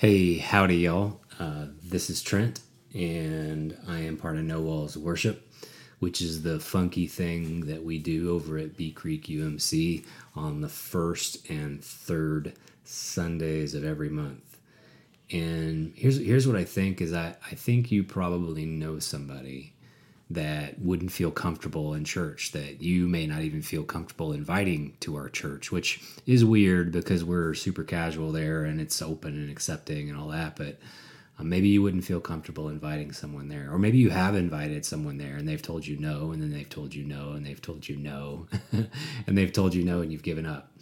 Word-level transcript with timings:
Hey, 0.00 0.38
howdy, 0.38 0.76
y'all. 0.76 1.20
Uh, 1.38 1.66
this 1.82 2.08
is 2.08 2.22
Trent, 2.22 2.60
and 2.94 3.76
I 3.86 3.98
am 3.98 4.16
part 4.16 4.38
of 4.38 4.44
No 4.44 4.62
Walls 4.62 4.96
Worship, 4.96 5.46
which 5.98 6.22
is 6.22 6.40
the 6.40 6.58
funky 6.58 7.06
thing 7.06 7.66
that 7.66 7.84
we 7.84 7.98
do 7.98 8.34
over 8.34 8.56
at 8.56 8.78
Bee 8.78 8.92
Creek 8.92 9.26
UMC 9.26 10.06
on 10.34 10.62
the 10.62 10.70
first 10.70 11.46
and 11.50 11.84
third 11.84 12.54
Sundays 12.82 13.74
of 13.74 13.84
every 13.84 14.08
month. 14.08 14.56
And 15.30 15.92
here's 15.94 16.16
here's 16.16 16.46
what 16.46 16.56
I 16.56 16.64
think 16.64 17.02
is 17.02 17.12
I, 17.12 17.36
I 17.50 17.54
think 17.54 17.92
you 17.92 18.02
probably 18.02 18.64
know 18.64 19.00
somebody 19.00 19.74
that 20.30 20.78
wouldn't 20.78 21.10
feel 21.10 21.32
comfortable 21.32 21.92
in 21.92 22.04
church, 22.04 22.52
that 22.52 22.80
you 22.80 23.08
may 23.08 23.26
not 23.26 23.42
even 23.42 23.62
feel 23.62 23.82
comfortable 23.82 24.32
inviting 24.32 24.96
to 25.00 25.16
our 25.16 25.28
church, 25.28 25.72
which 25.72 26.00
is 26.24 26.44
weird 26.44 26.92
because 26.92 27.24
we're 27.24 27.52
super 27.52 27.82
casual 27.82 28.30
there 28.30 28.64
and 28.64 28.80
it's 28.80 29.02
open 29.02 29.34
and 29.34 29.50
accepting 29.50 30.08
and 30.08 30.16
all 30.16 30.28
that. 30.28 30.54
But 30.54 30.78
uh, 31.38 31.42
maybe 31.42 31.68
you 31.68 31.82
wouldn't 31.82 32.04
feel 32.04 32.20
comfortable 32.20 32.68
inviting 32.68 33.10
someone 33.10 33.48
there. 33.48 33.72
Or 33.72 33.78
maybe 33.78 33.98
you 33.98 34.10
have 34.10 34.36
invited 34.36 34.86
someone 34.86 35.18
there 35.18 35.36
and 35.36 35.48
they've 35.48 35.60
told 35.60 35.84
you 35.84 35.96
no, 35.96 36.30
and 36.30 36.40
then 36.40 36.52
they've 36.52 36.68
told 36.68 36.94
you 36.94 37.04
no, 37.04 37.32
and 37.32 37.44
they've 37.44 37.60
told 37.60 37.88
you 37.88 37.96
no, 37.96 38.46
and 39.26 39.36
they've 39.36 39.52
told 39.52 39.74
you 39.74 39.84
no, 39.84 40.00
and 40.00 40.12
you've 40.12 40.22
given 40.22 40.46
up. 40.46 40.72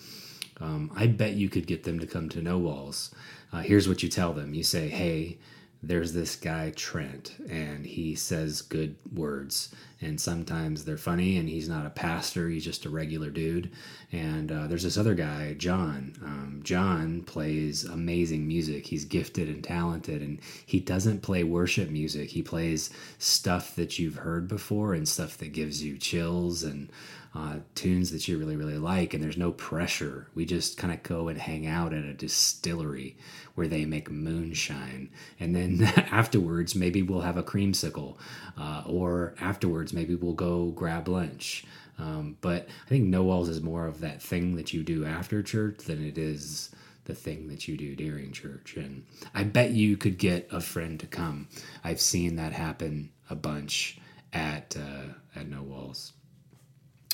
Um, 0.61 0.91
I 0.95 1.07
bet 1.07 1.35
you 1.35 1.49
could 1.49 1.67
get 1.67 1.85
them 1.85 2.01
to 2.01 2.07
come 2.07 2.29
to 2.31 2.43
No 2.43 2.59
Walls. 2.59 3.15
Uh, 3.53 3.61
here's 3.61 3.89
what 3.89 4.03
you 4.03 4.09
tell 4.09 4.33
them 4.35 4.53
you 4.53 4.63
say, 4.63 4.89
hey, 4.89 5.39
there's 5.83 6.13
this 6.13 6.35
guy 6.35 6.71
Trent, 6.71 7.37
and 7.49 7.87
he 7.87 8.17
says 8.17 8.63
good 8.63 8.97
words, 9.13 9.73
and 10.01 10.21
sometimes 10.21 10.85
they're 10.85 10.97
funny. 10.97 11.37
And 11.37 11.49
he's 11.49 11.69
not 11.69 11.87
a 11.87 11.91
pastor; 11.91 12.49
he's 12.49 12.65
just 12.65 12.85
a 12.85 12.91
regular 12.91 13.31
dude. 13.31 13.71
And 14.11 14.51
uh, 14.51 14.67
there's 14.67 14.83
this 14.83 14.99
other 14.99 15.15
guy, 15.15 15.55
John. 15.55 16.15
Um, 16.25 16.61
John 16.65 17.23
plays 17.23 17.85
amazing 17.85 18.49
music. 18.49 18.87
He's 18.87 19.05
gifted 19.05 19.49
and 19.49 19.63
talented, 19.63 20.21
and 20.21 20.41
he 20.67 20.81
doesn't 20.81 21.23
play 21.23 21.45
worship 21.45 21.91
music. 21.91 22.31
He 22.31 22.43
plays 22.43 22.91
stuff 23.19 23.77
that 23.77 23.99
you've 23.99 24.17
heard 24.17 24.49
before 24.49 24.95
and 24.95 25.09
stuff 25.09 25.39
that 25.39 25.53
gives 25.53 25.83
you 25.83 25.97
chills 25.97 26.65
and 26.65 26.91
uh, 27.35 27.57
tunes 27.75 28.11
that 28.11 28.27
you 28.27 28.39
really 28.39 28.57
really 28.57 28.79
like 28.79 29.15
and 29.15 29.23
there's 29.23 29.37
no 29.37 29.53
pressure. 29.53 30.29
We 30.35 30.45
just 30.45 30.77
kind 30.77 30.93
of 30.93 31.03
go 31.03 31.29
and 31.29 31.39
hang 31.39 31.67
out 31.67 31.93
at 31.93 32.05
a 32.05 32.15
distillery 32.15 33.17
where 33.55 33.69
they 33.69 33.85
make 33.85 34.11
moonshine. 34.11 35.11
And 35.39 35.55
then 35.55 35.83
afterwards 36.11 36.75
maybe 36.75 37.03
we'll 37.03 37.21
have 37.21 37.37
a 37.37 37.43
creamsicle 37.43 38.17
uh, 38.57 38.83
or 38.87 39.35
afterwards 39.41 39.93
maybe 39.93 40.15
we'll 40.15 40.35
go 40.35 40.71
grab 40.71 41.09
lunch. 41.09 41.65
Um, 42.01 42.37
but 42.41 42.69
i 42.87 42.89
think 42.89 43.07
no 43.07 43.25
walls 43.25 43.49
is 43.49 43.61
more 43.61 43.87
of 43.87 44.01
that 44.01 44.23
thing 44.23 44.55
that 44.55 44.73
you 44.73 44.85
do 44.85 45.05
after 45.05 45.43
church 45.43 45.79
than 45.79 46.07
it 46.07 46.17
is 46.17 46.71
the 47.07 47.15
thing 47.15 47.49
that 47.49 47.67
you 47.67 47.77
do 47.77 47.97
during 47.97 48.33
church. 48.33 48.77
And 48.77 49.05
i 49.35 49.45
bet 49.45 49.71
you 49.73 49.97
could 49.97 50.19
get 50.19 50.49
a 50.51 50.61
friend 50.61 50.99
to 51.01 51.07
come. 51.07 51.49
I've 51.85 52.01
seen 52.01 52.37
that 52.37 52.53
happen 52.53 53.11
a 53.29 53.35
bunch 53.35 53.99
at 54.33 54.77
uh, 54.79 55.13
at 55.39 55.49
no 55.49 55.63
walls 55.63 56.13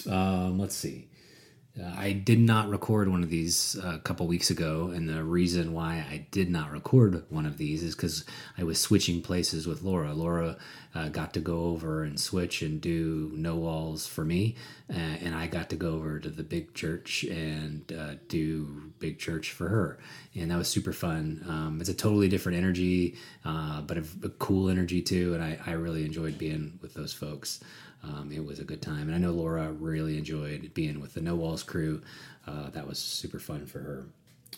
um, 0.06 0.58
let's 0.58 0.74
see. 0.74 1.08
Uh, 1.80 1.92
I 1.96 2.12
did 2.12 2.38
not 2.38 2.68
record 2.68 3.08
one 3.08 3.24
of 3.24 3.30
these 3.30 3.76
uh, 3.82 3.94
a 3.96 3.98
couple 3.98 4.28
weeks 4.28 4.48
ago, 4.48 4.92
and 4.94 5.08
the 5.08 5.24
reason 5.24 5.72
why 5.72 6.04
I 6.08 6.24
did 6.30 6.48
not 6.48 6.70
record 6.70 7.24
one 7.30 7.46
of 7.46 7.58
these 7.58 7.82
is 7.82 7.96
because 7.96 8.24
I 8.56 8.62
was 8.62 8.80
switching 8.80 9.20
places 9.20 9.66
with 9.66 9.82
Laura. 9.82 10.14
Laura 10.14 10.56
uh, 10.94 11.08
got 11.08 11.34
to 11.34 11.40
go 11.40 11.64
over 11.64 12.04
and 12.04 12.18
switch 12.20 12.62
and 12.62 12.80
do 12.80 13.32
no 13.34 13.56
walls 13.56 14.06
for 14.06 14.24
me, 14.24 14.54
uh, 14.88 14.92
and 14.92 15.34
I 15.34 15.48
got 15.48 15.68
to 15.70 15.76
go 15.76 15.94
over 15.94 16.20
to 16.20 16.30
the 16.30 16.44
big 16.44 16.74
church 16.74 17.24
and 17.24 17.92
uh, 17.92 18.14
do 18.28 18.92
big 19.00 19.18
church 19.18 19.50
for 19.50 19.68
her, 19.68 19.98
and 20.36 20.52
that 20.52 20.58
was 20.58 20.68
super 20.68 20.92
fun. 20.92 21.44
Um, 21.48 21.78
it's 21.80 21.90
a 21.90 21.94
totally 21.94 22.28
different 22.28 22.56
energy, 22.56 23.16
uh, 23.44 23.80
but 23.80 23.98
a, 23.98 24.04
a, 24.22 24.28
cool 24.28 24.68
energy 24.68 25.02
too, 25.02 25.34
and 25.34 25.42
I, 25.42 25.58
I 25.66 25.72
really 25.72 26.04
enjoyed 26.04 26.38
being 26.38 26.78
with 26.82 26.94
those 26.94 27.12
folks 27.12 27.64
um, 28.04 28.30
it 28.32 28.44
was 28.44 28.60
a 28.60 28.64
good 28.64 28.82
time. 28.82 29.08
And 29.08 29.14
I 29.14 29.18
know 29.18 29.32
Laura 29.32 29.72
really 29.72 30.18
enjoyed 30.18 30.72
being 30.74 31.00
with 31.00 31.14
the 31.14 31.20
No 31.20 31.34
Walls 31.34 31.62
crew. 31.62 32.02
Uh, 32.46 32.70
that 32.70 32.86
was 32.86 32.98
super 32.98 33.40
fun 33.40 33.66
for 33.66 33.80
her. 33.80 34.04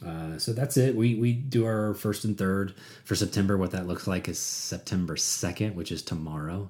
Uh, 0.04 0.38
so 0.38 0.52
that's 0.52 0.76
it. 0.76 0.94
We 0.94 1.14
we 1.14 1.32
do 1.32 1.64
our 1.64 1.94
first 1.94 2.24
and 2.24 2.36
third 2.36 2.74
for 3.04 3.14
September. 3.14 3.56
What 3.56 3.70
that 3.70 3.86
looks 3.86 4.06
like 4.06 4.28
is 4.28 4.38
September 4.38 5.16
second, 5.16 5.74
which 5.74 5.90
is 5.90 6.02
tomorrow, 6.02 6.68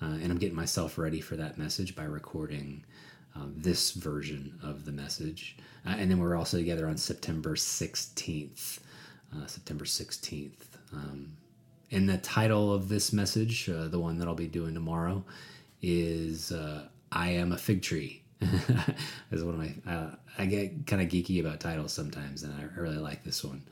uh, 0.00 0.16
and 0.22 0.30
I'm 0.30 0.38
getting 0.38 0.56
myself 0.56 0.96
ready 0.96 1.20
for 1.20 1.36
that 1.36 1.58
message 1.58 1.94
by 1.94 2.04
recording 2.04 2.84
uh, 3.36 3.46
this 3.54 3.90
version 3.92 4.58
of 4.62 4.86
the 4.86 4.92
message, 4.92 5.56
uh, 5.84 5.96
and 5.98 6.10
then 6.10 6.18
we're 6.18 6.34
also 6.34 6.56
together 6.56 6.88
on 6.88 6.96
September 6.96 7.56
sixteenth. 7.56 8.80
Uh, 9.34 9.46
September 9.46 9.84
sixteenth. 9.84 10.78
Um, 10.92 11.36
and 11.90 12.08
the 12.08 12.18
title 12.18 12.72
of 12.72 12.88
this 12.88 13.12
message, 13.12 13.68
uh, 13.68 13.88
the 13.88 13.98
one 13.98 14.18
that 14.18 14.28
I'll 14.28 14.34
be 14.34 14.46
doing 14.46 14.74
tomorrow, 14.74 15.24
is 15.82 16.52
uh, 16.52 16.86
I 17.10 17.30
Am 17.30 17.52
a 17.52 17.58
Fig 17.58 17.82
Tree. 17.82 18.22
is 19.30 19.44
one 19.44 19.54
of 19.54 19.60
my. 19.60 19.92
Uh, 19.92 20.10
I 20.38 20.46
get 20.46 20.86
kind 20.86 21.02
of 21.02 21.08
geeky 21.08 21.40
about 21.40 21.60
titles 21.60 21.92
sometimes, 21.92 22.42
and 22.42 22.54
I 22.54 22.80
really 22.80 22.96
like 22.96 23.22
this 23.24 23.44
one. 23.44 23.62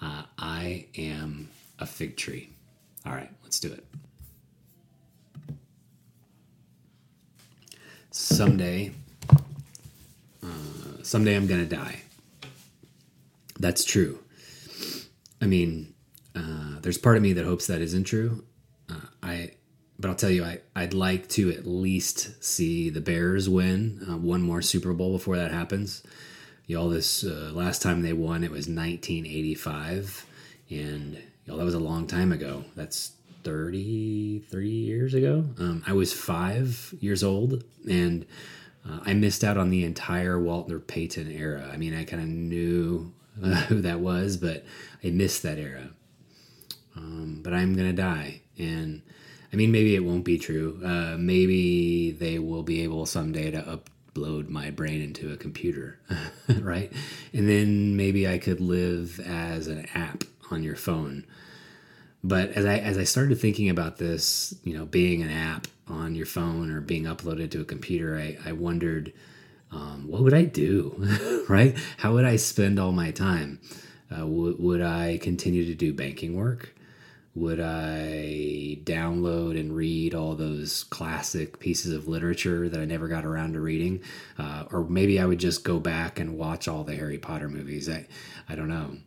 Uh, 0.00 0.22
I 0.38 0.86
am 0.96 1.48
a 1.78 1.86
fig 1.86 2.16
tree. 2.16 2.50
All 3.04 3.12
right, 3.12 3.30
let's 3.42 3.60
do 3.60 3.72
it. 3.72 3.84
Someday, 8.10 8.92
uh, 10.42 11.02
someday 11.02 11.36
I'm 11.36 11.46
gonna 11.46 11.66
die. 11.66 12.00
That's 13.58 13.84
true. 13.84 14.18
I 15.40 15.46
mean, 15.46 15.94
uh, 16.34 16.80
there's 16.80 16.98
part 16.98 17.16
of 17.16 17.22
me 17.22 17.32
that 17.34 17.44
hopes 17.44 17.66
that 17.68 17.80
isn't 17.80 18.04
true. 18.04 18.44
Uh, 18.88 19.06
I 19.22 19.52
but 20.00 20.08
I'll 20.08 20.16
tell 20.16 20.30
you, 20.30 20.44
I, 20.44 20.60
I'd 20.74 20.94
like 20.94 21.28
to 21.30 21.50
at 21.50 21.66
least 21.66 22.42
see 22.42 22.88
the 22.88 23.02
Bears 23.02 23.48
win 23.48 24.00
uh, 24.08 24.16
one 24.16 24.40
more 24.40 24.62
Super 24.62 24.94
Bowl 24.94 25.12
before 25.12 25.36
that 25.36 25.52
happens. 25.52 26.02
Y'all, 26.66 26.88
this 26.88 27.22
uh, 27.22 27.50
last 27.52 27.82
time 27.82 28.00
they 28.00 28.14
won, 28.14 28.42
it 28.42 28.50
was 28.50 28.66
1985, 28.66 30.24
and 30.70 31.18
y'all, 31.44 31.58
that 31.58 31.64
was 31.64 31.74
a 31.74 31.80
long 31.80 32.06
time 32.06 32.32
ago. 32.32 32.64
That's 32.76 33.12
33 33.44 34.68
years 34.68 35.12
ago. 35.12 35.44
Um, 35.58 35.82
I 35.86 35.92
was 35.92 36.14
five 36.14 36.94
years 37.00 37.22
old, 37.22 37.64
and 37.88 38.24
uh, 38.88 39.00
I 39.04 39.12
missed 39.12 39.44
out 39.44 39.58
on 39.58 39.68
the 39.68 39.84
entire 39.84 40.40
Walter 40.40 40.78
Payton 40.78 41.30
era. 41.30 41.68
I 41.70 41.76
mean, 41.76 41.94
I 41.94 42.04
kind 42.04 42.22
of 42.22 42.28
knew 42.28 43.12
who 43.68 43.82
that 43.82 44.00
was, 44.00 44.38
but 44.38 44.64
I 45.04 45.10
missed 45.10 45.42
that 45.42 45.58
era. 45.58 45.90
Um, 46.96 47.40
but 47.42 47.52
I'm 47.52 47.74
gonna 47.74 47.92
die, 47.92 48.40
and 48.58 49.02
I 49.52 49.56
mean, 49.56 49.72
maybe 49.72 49.94
it 49.96 50.04
won't 50.04 50.24
be 50.24 50.38
true. 50.38 50.80
Uh, 50.84 51.16
maybe 51.18 52.12
they 52.12 52.38
will 52.38 52.62
be 52.62 52.82
able 52.82 53.04
someday 53.06 53.50
to 53.50 53.80
upload 54.14 54.48
my 54.48 54.70
brain 54.70 55.00
into 55.00 55.32
a 55.32 55.36
computer, 55.36 55.98
right? 56.60 56.92
And 57.32 57.48
then 57.48 57.96
maybe 57.96 58.28
I 58.28 58.38
could 58.38 58.60
live 58.60 59.18
as 59.20 59.66
an 59.66 59.86
app 59.94 60.24
on 60.50 60.62
your 60.62 60.76
phone. 60.76 61.26
But 62.22 62.50
as 62.50 62.66
I 62.66 62.76
as 62.78 62.98
I 62.98 63.04
started 63.04 63.40
thinking 63.40 63.70
about 63.70 63.96
this, 63.96 64.54
you 64.62 64.76
know, 64.76 64.84
being 64.84 65.22
an 65.22 65.30
app 65.30 65.66
on 65.88 66.14
your 66.14 66.26
phone 66.26 66.70
or 66.70 66.80
being 66.80 67.04
uploaded 67.04 67.50
to 67.52 67.60
a 67.60 67.64
computer, 67.64 68.16
I, 68.16 68.36
I 68.44 68.52
wondered, 68.52 69.12
um, 69.72 70.06
what 70.06 70.22
would 70.22 70.34
I 70.34 70.44
do, 70.44 71.44
right? 71.48 71.76
How 71.98 72.12
would 72.12 72.24
I 72.24 72.36
spend 72.36 72.78
all 72.78 72.92
my 72.92 73.10
time? 73.10 73.58
Uh, 74.10 74.18
w- 74.18 74.56
would 74.58 74.82
I 74.82 75.18
continue 75.18 75.64
to 75.64 75.74
do 75.74 75.92
banking 75.92 76.36
work? 76.36 76.74
Would 77.40 77.58
I 77.58 78.76
download 78.84 79.58
and 79.58 79.74
read 79.74 80.14
all 80.14 80.34
those 80.34 80.84
classic 80.84 81.58
pieces 81.58 81.94
of 81.94 82.06
literature 82.06 82.68
that 82.68 82.78
I 82.78 82.84
never 82.84 83.08
got 83.08 83.24
around 83.24 83.54
to 83.54 83.60
reading? 83.60 84.02
Uh, 84.38 84.64
or 84.70 84.84
maybe 84.84 85.18
I 85.18 85.24
would 85.24 85.40
just 85.40 85.64
go 85.64 85.80
back 85.80 86.20
and 86.20 86.36
watch 86.36 86.68
all 86.68 86.84
the 86.84 86.94
Harry 86.94 87.16
Potter 87.16 87.48
movies. 87.48 87.88
I, 87.88 88.06
I 88.46 88.54
don't 88.54 88.68
know. 88.68 88.98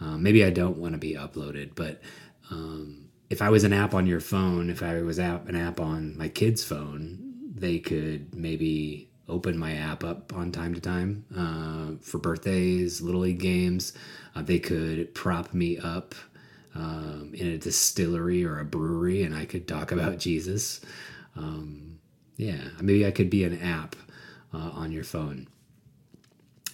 Um, 0.00 0.22
maybe 0.22 0.42
I 0.44 0.50
don't 0.50 0.78
want 0.78 0.94
to 0.94 0.98
be 0.98 1.14
uploaded, 1.14 1.72
but 1.74 2.00
um, 2.50 3.10
if 3.28 3.42
I 3.42 3.50
was 3.50 3.64
an 3.64 3.74
app 3.74 3.92
on 3.92 4.06
your 4.06 4.20
phone, 4.20 4.70
if 4.70 4.82
I 4.82 5.02
was 5.02 5.18
app, 5.18 5.46
an 5.46 5.54
app 5.54 5.78
on 5.78 6.16
my 6.16 6.28
kid's 6.28 6.64
phone, 6.64 7.18
they 7.54 7.78
could 7.78 8.34
maybe 8.34 9.10
open 9.28 9.58
my 9.58 9.74
app 9.74 10.02
up 10.04 10.34
on 10.34 10.52
time 10.52 10.74
to 10.74 10.80
time 10.80 11.24
uh, 11.36 12.02
for 12.02 12.16
birthdays, 12.16 13.02
little 13.02 13.20
league 13.20 13.38
games. 13.38 13.92
Uh, 14.34 14.40
they 14.40 14.58
could 14.58 15.14
prop 15.14 15.52
me 15.52 15.76
up 15.78 16.14
um, 16.74 17.32
in 17.34 17.48
a 17.48 17.58
distillery 17.58 18.44
or 18.44 18.58
a 18.58 18.64
brewery 18.64 19.22
and 19.22 19.34
I 19.34 19.44
could 19.44 19.68
talk 19.68 19.92
about 19.92 20.18
Jesus. 20.18 20.80
Um, 21.36 21.98
yeah, 22.36 22.68
maybe 22.80 23.06
I 23.06 23.10
could 23.10 23.30
be 23.30 23.44
an 23.44 23.60
app 23.60 23.96
uh, 24.54 24.70
on 24.74 24.92
your 24.92 25.04
phone. 25.04 25.48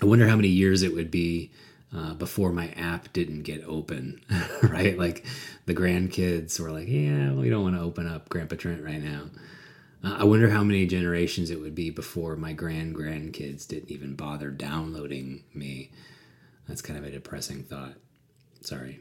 I 0.01 0.07
wonder 0.07 0.29
how 0.29 0.37
many 0.37 0.49
years 0.49 0.83
it 0.83 0.95
would 0.95 1.11
be 1.11 1.51
uh, 1.95 2.15
before 2.15 2.53
my 2.53 2.69
app 2.69 3.13
didn't 3.13 3.43
get 3.43 3.65
open, 3.67 4.21
right? 4.63 4.97
Like 4.99 5.25
the 5.67 5.75
grandkids 5.75 6.61
were 6.61 6.71
like, 6.71 6.89
yeah, 6.89 7.33
we 7.33 7.51
don't 7.51 7.63
want 7.63 7.77
to 7.77 7.83
open 7.83 8.07
up 8.07 8.29
Grandpa 8.29 8.57
Trent 8.57 8.83
right 8.85 9.03
now. 9.03 9.25
Uh, 10.05 10.17
I 10.19 10.25
wonder 10.25 10.49
how 10.49 10.63
many 10.63 10.87
generations 10.87 11.51
it 11.51 11.61
would 11.61 11.75
be 11.75 11.91
before 11.91 12.37
my 12.37 12.53
grand 12.53 12.95
grandkids 12.95 13.67
didn't 13.67 13.91
even 13.91 14.15
bother 14.15 14.51
downloading 14.51 15.43
me. 15.55 15.91
That's 16.69 16.83
kind 16.83 16.99
of 16.99 17.05
a 17.05 17.11
depressing 17.11 17.65
thought. 17.65 17.95
Sorry. 18.61 19.01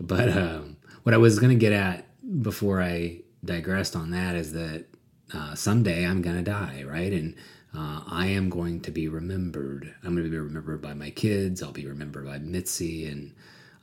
But 0.00 0.28
um, 0.30 0.76
what 1.02 1.14
I 1.14 1.18
was 1.18 1.38
going 1.38 1.50
to 1.50 1.58
get 1.58 1.72
at 1.72 2.06
before 2.42 2.82
I 2.82 3.20
digressed 3.44 3.96
on 3.96 4.10
that 4.10 4.34
is 4.34 4.52
that 4.52 4.86
uh, 5.34 5.54
someday 5.54 6.06
I'm 6.06 6.22
going 6.22 6.36
to 6.36 6.42
die, 6.42 6.84
right? 6.86 7.12
And 7.12 7.34
uh, 7.74 8.02
I 8.06 8.26
am 8.26 8.50
going 8.50 8.80
to 8.82 8.90
be 8.90 9.08
remembered. 9.08 9.94
I'm 10.04 10.14
going 10.14 10.24
to 10.24 10.30
be 10.30 10.38
remembered 10.38 10.82
by 10.82 10.94
my 10.94 11.10
kids. 11.10 11.62
I'll 11.62 11.72
be 11.72 11.86
remembered 11.86 12.26
by 12.26 12.38
Mitzi, 12.38 13.06
and 13.06 13.34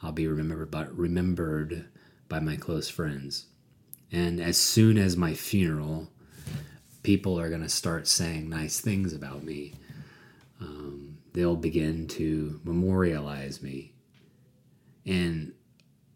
I'll 0.04 0.12
be 0.12 0.28
remembered 0.28 0.70
by 0.70 0.86
remembered 0.92 1.88
by 2.28 2.40
my 2.40 2.56
close 2.56 2.88
friends. 2.88 3.48
And 4.12 4.40
as 4.40 4.58
soon 4.58 4.98
as 4.98 5.18
my 5.18 5.34
funeral, 5.34 6.10
people 7.04 7.40
are 7.40 7.50
going 7.50 7.64
to 7.64 7.70
start 7.70 8.08
saying 8.08 8.50
nice 8.50 8.80
things 8.80 9.14
about 9.14 9.44
me. 9.44 9.74
Um, 10.62 11.18
they'll 11.34 11.56
begin 11.56 12.08
to 12.10 12.60
memorialize 12.64 13.62
me. 13.62 13.94
And 15.06 15.54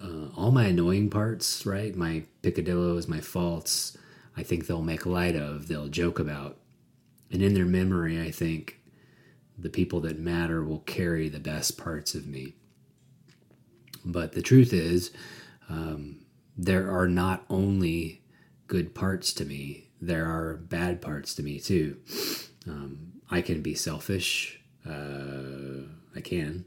uh, 0.04 0.28
all 0.36 0.52
my 0.52 0.66
annoying 0.66 1.10
parts, 1.10 1.66
right? 1.66 1.96
My 1.96 2.24
picadillos, 2.42 3.08
my 3.08 3.22
faults, 3.22 3.98
I 4.36 4.44
think 4.44 4.68
they'll 4.68 4.82
make 4.82 5.06
light 5.06 5.36
of, 5.36 5.68
they'll 5.68 5.88
joke 5.88 6.20
about. 6.20 6.58
And 7.32 7.42
in 7.42 7.54
their 7.54 7.66
memory, 7.66 8.22
I 8.22 8.32
think 8.32 8.80
the 9.58 9.70
people 9.70 10.02
that 10.02 10.20
matter 10.20 10.64
will 10.64 10.80
carry 10.80 11.30
the 11.30 11.40
best 11.40 11.78
parts 11.78 12.16
of 12.16 12.28
me. 12.28 12.54
But 14.04 14.34
the 14.34 14.42
truth 14.42 14.74
is, 14.74 15.12
um, 15.70 16.26
there 16.58 16.92
are 16.92 17.08
not 17.08 17.46
only 17.50 18.22
good 18.68 18.94
parts 18.94 19.34
to 19.34 19.46
me, 19.46 19.90
there 20.02 20.26
are 20.26 20.56
bad 20.56 21.02
parts 21.02 21.34
to 21.36 21.44
me 21.44 21.60
too. 21.60 21.98
Um, 22.68 23.14
I 23.32 23.42
can 23.42 23.62
be 23.62 23.74
selfish. 23.74 24.60
Uh, 24.86 25.88
I 26.16 26.22
can. 26.22 26.66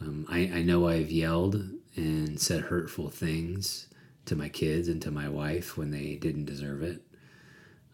Um, 0.00 0.26
I, 0.28 0.50
I 0.52 0.62
know 0.62 0.88
I've 0.88 1.10
yelled 1.10 1.70
and 1.96 2.40
said 2.40 2.62
hurtful 2.62 3.10
things 3.10 3.88
to 4.26 4.36
my 4.36 4.48
kids 4.48 4.88
and 4.88 5.00
to 5.02 5.10
my 5.10 5.28
wife 5.28 5.76
when 5.76 5.90
they 5.90 6.16
didn't 6.16 6.46
deserve 6.46 6.82
it. 6.82 7.02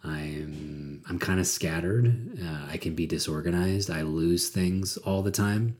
I'm 0.02 1.02
I'm 1.08 1.18
kind 1.18 1.40
of 1.40 1.46
scattered. 1.46 2.38
Uh, 2.42 2.66
I 2.70 2.76
can 2.78 2.94
be 2.94 3.06
disorganized. 3.06 3.90
I 3.90 4.02
lose 4.02 4.48
things 4.48 4.96
all 4.98 5.22
the 5.22 5.30
time. 5.30 5.76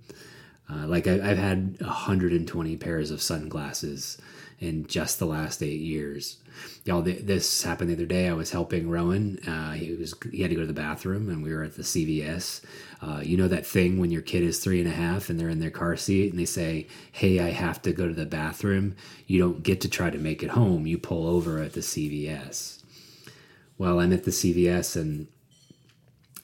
Uh, 0.69 0.87
like 0.87 1.07
I, 1.07 1.13
have 1.13 1.39
had 1.39 1.81
120 1.81 2.77
pairs 2.77 3.11
of 3.11 3.23
sunglasses 3.23 4.19
in 4.61 4.87
just 4.87 5.19
the 5.19 5.27
last 5.27 5.63
eight 5.63 5.81
years. 5.81 6.37
Y'all, 6.85 7.03
th- 7.03 7.25
this 7.25 7.63
happened 7.63 7.89
the 7.89 7.95
other 7.95 8.05
day. 8.05 8.29
I 8.29 8.35
was 8.35 8.51
helping 8.51 8.91
Rowan. 8.91 9.39
Uh, 9.49 9.73
he 9.73 9.95
was 9.95 10.15
he 10.31 10.43
had 10.43 10.51
to 10.51 10.55
go 10.55 10.61
to 10.61 10.67
the 10.67 10.73
bathroom, 10.75 11.31
and 11.31 11.43
we 11.43 11.53
were 11.53 11.63
at 11.63 11.77
the 11.77 11.83
CVS. 11.83 12.61
Uh, 13.01 13.21
you 13.23 13.37
know 13.37 13.49
that 13.49 13.67
thing 13.67 13.99
when 13.99 14.11
your 14.11 14.21
kid 14.21 14.43
is 14.43 14.59
three 14.59 14.81
and 14.81 14.89
a 14.89 14.95
half 14.95 15.31
and 15.31 15.41
they're 15.41 15.49
in 15.49 15.61
their 15.61 15.71
car 15.71 15.97
seat 15.97 16.31
and 16.31 16.39
they 16.39 16.45
say, 16.45 16.87
"Hey, 17.11 17.41
I 17.41 17.51
have 17.51 17.81
to 17.83 17.93
go 17.93 18.07
to 18.07 18.15
the 18.15 18.27
bathroom." 18.27 18.95
You 19.27 19.41
don't 19.41 19.63
get 19.63 19.81
to 19.81 19.89
try 19.89 20.11
to 20.11 20.19
make 20.19 20.43
it 20.43 20.51
home. 20.51 20.87
You 20.87 20.99
pull 20.99 21.27
over 21.27 21.59
at 21.63 21.73
the 21.73 21.81
CVS. 21.81 22.83
Well, 23.79 23.99
I'm 23.99 24.13
at 24.13 24.25
the 24.25 24.31
CVS 24.31 24.95
and 24.95 25.29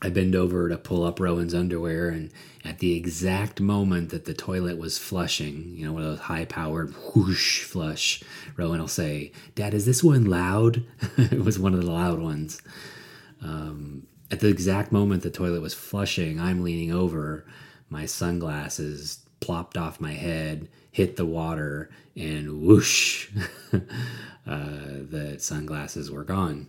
I 0.06 0.10
bend 0.10 0.36
over 0.36 0.68
to 0.68 0.78
pull 0.78 1.02
up 1.02 1.18
Rowan's 1.18 1.52
underwear, 1.52 2.10
and 2.10 2.30
at 2.64 2.78
the 2.78 2.94
exact 2.94 3.60
moment 3.60 4.10
that 4.10 4.24
the 4.24 4.34
toilet 4.34 4.78
was 4.78 4.98
flushing, 4.98 5.74
you 5.76 5.84
know, 5.84 5.92
one 5.92 6.02
of 6.02 6.08
those 6.10 6.20
high 6.20 6.44
powered 6.44 6.94
whoosh 7.12 7.64
flush, 7.64 8.22
Rowan 8.56 8.78
will 8.78 8.86
say, 8.86 9.32
Dad, 9.56 9.74
is 9.74 9.84
this 9.84 10.04
one 10.04 10.24
loud? 10.24 10.84
it 11.18 11.44
was 11.44 11.58
one 11.58 11.74
of 11.74 11.82
the 11.82 11.90
loud 11.90 12.20
ones. 12.20 12.62
Um, 13.42 14.06
at 14.30 14.38
the 14.38 14.46
exact 14.46 14.92
moment 14.92 15.24
the 15.24 15.30
toilet 15.30 15.60
was 15.60 15.74
flushing, 15.74 16.38
I'm 16.38 16.62
leaning 16.62 16.92
over, 16.92 17.44
my 17.90 18.06
sunglasses 18.06 19.26
plopped 19.40 19.76
off 19.76 20.00
my 20.00 20.12
head, 20.12 20.68
hit 20.92 21.16
the 21.16 21.26
water, 21.26 21.90
and 22.14 22.62
whoosh, 22.62 23.28
uh, 23.72 23.80
the 24.46 25.34
sunglasses 25.40 26.12
were 26.12 26.22
gone 26.22 26.68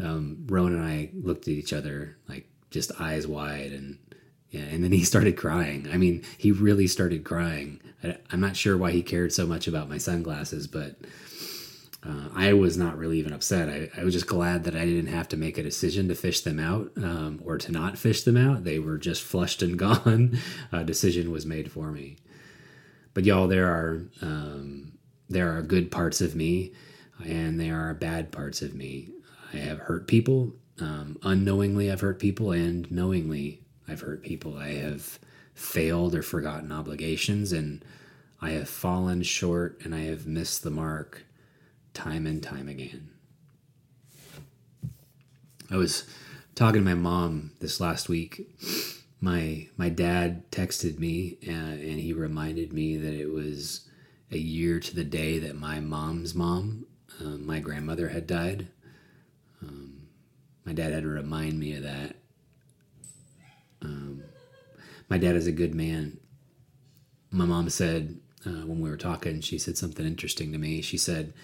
um, 0.00 0.44
Rowan 0.46 0.74
and 0.74 0.84
I 0.84 1.10
looked 1.14 1.42
at 1.42 1.54
each 1.54 1.72
other 1.72 2.16
like 2.28 2.48
just 2.74 3.00
eyes 3.00 3.26
wide, 3.26 3.72
and 3.72 3.98
yeah, 4.50 4.62
and 4.62 4.84
then 4.84 4.92
he 4.92 5.04
started 5.12 5.36
crying. 5.36 5.88
I 5.90 5.96
mean, 5.96 6.22
he 6.36 6.52
really 6.52 6.86
started 6.86 7.24
crying. 7.24 7.80
I, 8.02 8.18
am 8.30 8.40
not 8.40 8.56
sure 8.56 8.76
why 8.76 8.90
he 8.90 9.02
cared 9.02 9.32
so 9.32 9.46
much 9.46 9.66
about 9.66 9.88
my 9.88 9.96
sunglasses, 9.96 10.66
but 10.66 10.96
uh, 12.06 12.28
I 12.34 12.52
was 12.52 12.76
not 12.76 12.98
really 12.98 13.18
even 13.18 13.32
upset. 13.32 13.68
I, 13.70 13.88
I, 13.98 14.04
was 14.04 14.12
just 14.12 14.26
glad 14.26 14.64
that 14.64 14.76
I 14.76 14.84
didn't 14.84 15.12
have 15.12 15.28
to 15.28 15.38
make 15.38 15.56
a 15.56 15.62
decision 15.62 16.08
to 16.08 16.14
fish 16.14 16.42
them 16.42 16.60
out 16.60 16.90
um, 16.98 17.40
or 17.42 17.56
to 17.56 17.72
not 17.72 17.96
fish 17.96 18.24
them 18.24 18.36
out. 18.36 18.64
They 18.64 18.78
were 18.78 18.98
just 18.98 19.22
flushed 19.30 19.62
and 19.62 19.78
gone. 19.78 20.38
a 20.70 20.84
decision 20.84 21.30
was 21.30 21.46
made 21.46 21.72
for 21.72 21.90
me. 21.90 22.18
But 23.14 23.24
y'all, 23.24 23.48
there 23.48 23.68
are 23.68 24.02
um, 24.20 24.98
there 25.28 25.56
are 25.56 25.62
good 25.62 25.90
parts 25.90 26.20
of 26.20 26.34
me, 26.34 26.72
and 27.24 27.58
there 27.58 27.80
are 27.80 27.94
bad 27.94 28.32
parts 28.32 28.60
of 28.60 28.74
me. 28.74 29.10
I 29.52 29.58
have 29.58 29.78
hurt 29.78 30.08
people. 30.08 30.52
Um, 30.80 31.18
unknowingly, 31.22 31.90
I've 31.90 32.00
hurt 32.00 32.18
people, 32.18 32.52
and 32.52 32.90
knowingly, 32.90 33.62
I've 33.86 34.00
hurt 34.00 34.22
people. 34.22 34.58
I 34.58 34.74
have 34.74 35.18
failed 35.54 36.14
or 36.14 36.22
forgotten 36.22 36.72
obligations, 36.72 37.52
and 37.52 37.84
I 38.44 38.50
have 38.50 38.68
fallen 38.68 39.22
short 39.22 39.80
and 39.84 39.94
I 39.94 40.00
have 40.00 40.26
missed 40.26 40.62
the 40.62 40.70
mark 40.70 41.24
time 41.94 42.26
and 42.26 42.42
time 42.42 42.68
again. 42.68 43.08
I 45.70 45.78
was 45.78 46.04
talking 46.54 46.82
to 46.82 46.84
my 46.84 46.92
mom 46.92 47.52
this 47.60 47.80
last 47.80 48.10
week. 48.10 48.46
My 49.18 49.68
my 49.78 49.88
dad 49.88 50.50
texted 50.50 50.98
me 50.98 51.38
uh, 51.48 51.50
and 51.52 51.98
he 51.98 52.12
reminded 52.12 52.74
me 52.74 52.98
that 52.98 53.14
it 53.14 53.32
was 53.32 53.88
a 54.30 54.36
year 54.36 54.78
to 54.78 54.94
the 54.94 55.04
day 55.04 55.38
that 55.38 55.56
my 55.56 55.80
mom's 55.80 56.34
mom, 56.34 56.84
uh, 57.22 57.38
my 57.38 57.60
grandmother, 57.60 58.08
had 58.08 58.26
died. 58.26 58.68
My 60.64 60.72
dad 60.72 60.92
had 60.92 61.02
to 61.02 61.08
remind 61.08 61.58
me 61.58 61.74
of 61.76 61.82
that. 61.82 62.16
Um, 63.82 64.22
my 65.08 65.18
dad 65.18 65.36
is 65.36 65.46
a 65.46 65.52
good 65.52 65.74
man. 65.74 66.18
My 67.30 67.44
mom 67.44 67.68
said 67.68 68.20
uh, 68.46 68.66
when 68.66 68.80
we 68.80 68.88
were 68.88 68.96
talking, 68.96 69.40
she 69.40 69.58
said 69.58 69.76
something 69.76 70.06
interesting 70.06 70.52
to 70.52 70.58
me. 70.58 70.80
She 70.80 70.96
said, 70.96 71.34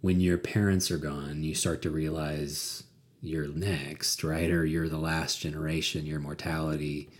when 0.00 0.20
your 0.20 0.38
parents 0.38 0.90
are 0.90 0.98
gone, 0.98 1.42
you 1.42 1.54
start 1.54 1.82
to 1.82 1.90
realize 1.90 2.84
you're 3.22 3.48
next, 3.48 4.22
right? 4.22 4.50
Or 4.50 4.64
you're 4.64 4.88
the 4.88 4.98
last 4.98 5.40
generation. 5.40 6.06
Your 6.06 6.20
mortality 6.20 7.10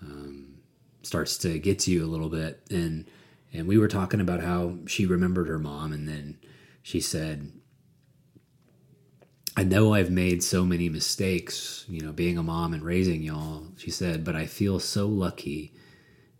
um, 0.00 0.60
starts 1.02 1.36
to 1.38 1.58
get 1.58 1.78
to 1.80 1.90
you 1.90 2.04
a 2.04 2.08
little 2.08 2.28
bit. 2.28 2.62
And 2.70 3.06
and 3.52 3.66
we 3.66 3.78
were 3.78 3.88
talking 3.88 4.20
about 4.20 4.42
how 4.42 4.78
she 4.86 5.06
remembered 5.06 5.48
her 5.48 5.58
mom, 5.58 5.92
and 5.92 6.08
then 6.08 6.38
she 6.82 7.00
said, 7.00 7.50
I 9.60 9.62
know 9.62 9.92
I've 9.92 10.10
made 10.10 10.42
so 10.42 10.64
many 10.64 10.88
mistakes, 10.88 11.84
you 11.86 12.00
know, 12.00 12.12
being 12.12 12.38
a 12.38 12.42
mom 12.42 12.72
and 12.72 12.82
raising 12.82 13.22
y'all, 13.22 13.66
she 13.76 13.90
said, 13.90 14.24
but 14.24 14.34
I 14.34 14.46
feel 14.46 14.80
so 14.80 15.06
lucky 15.06 15.74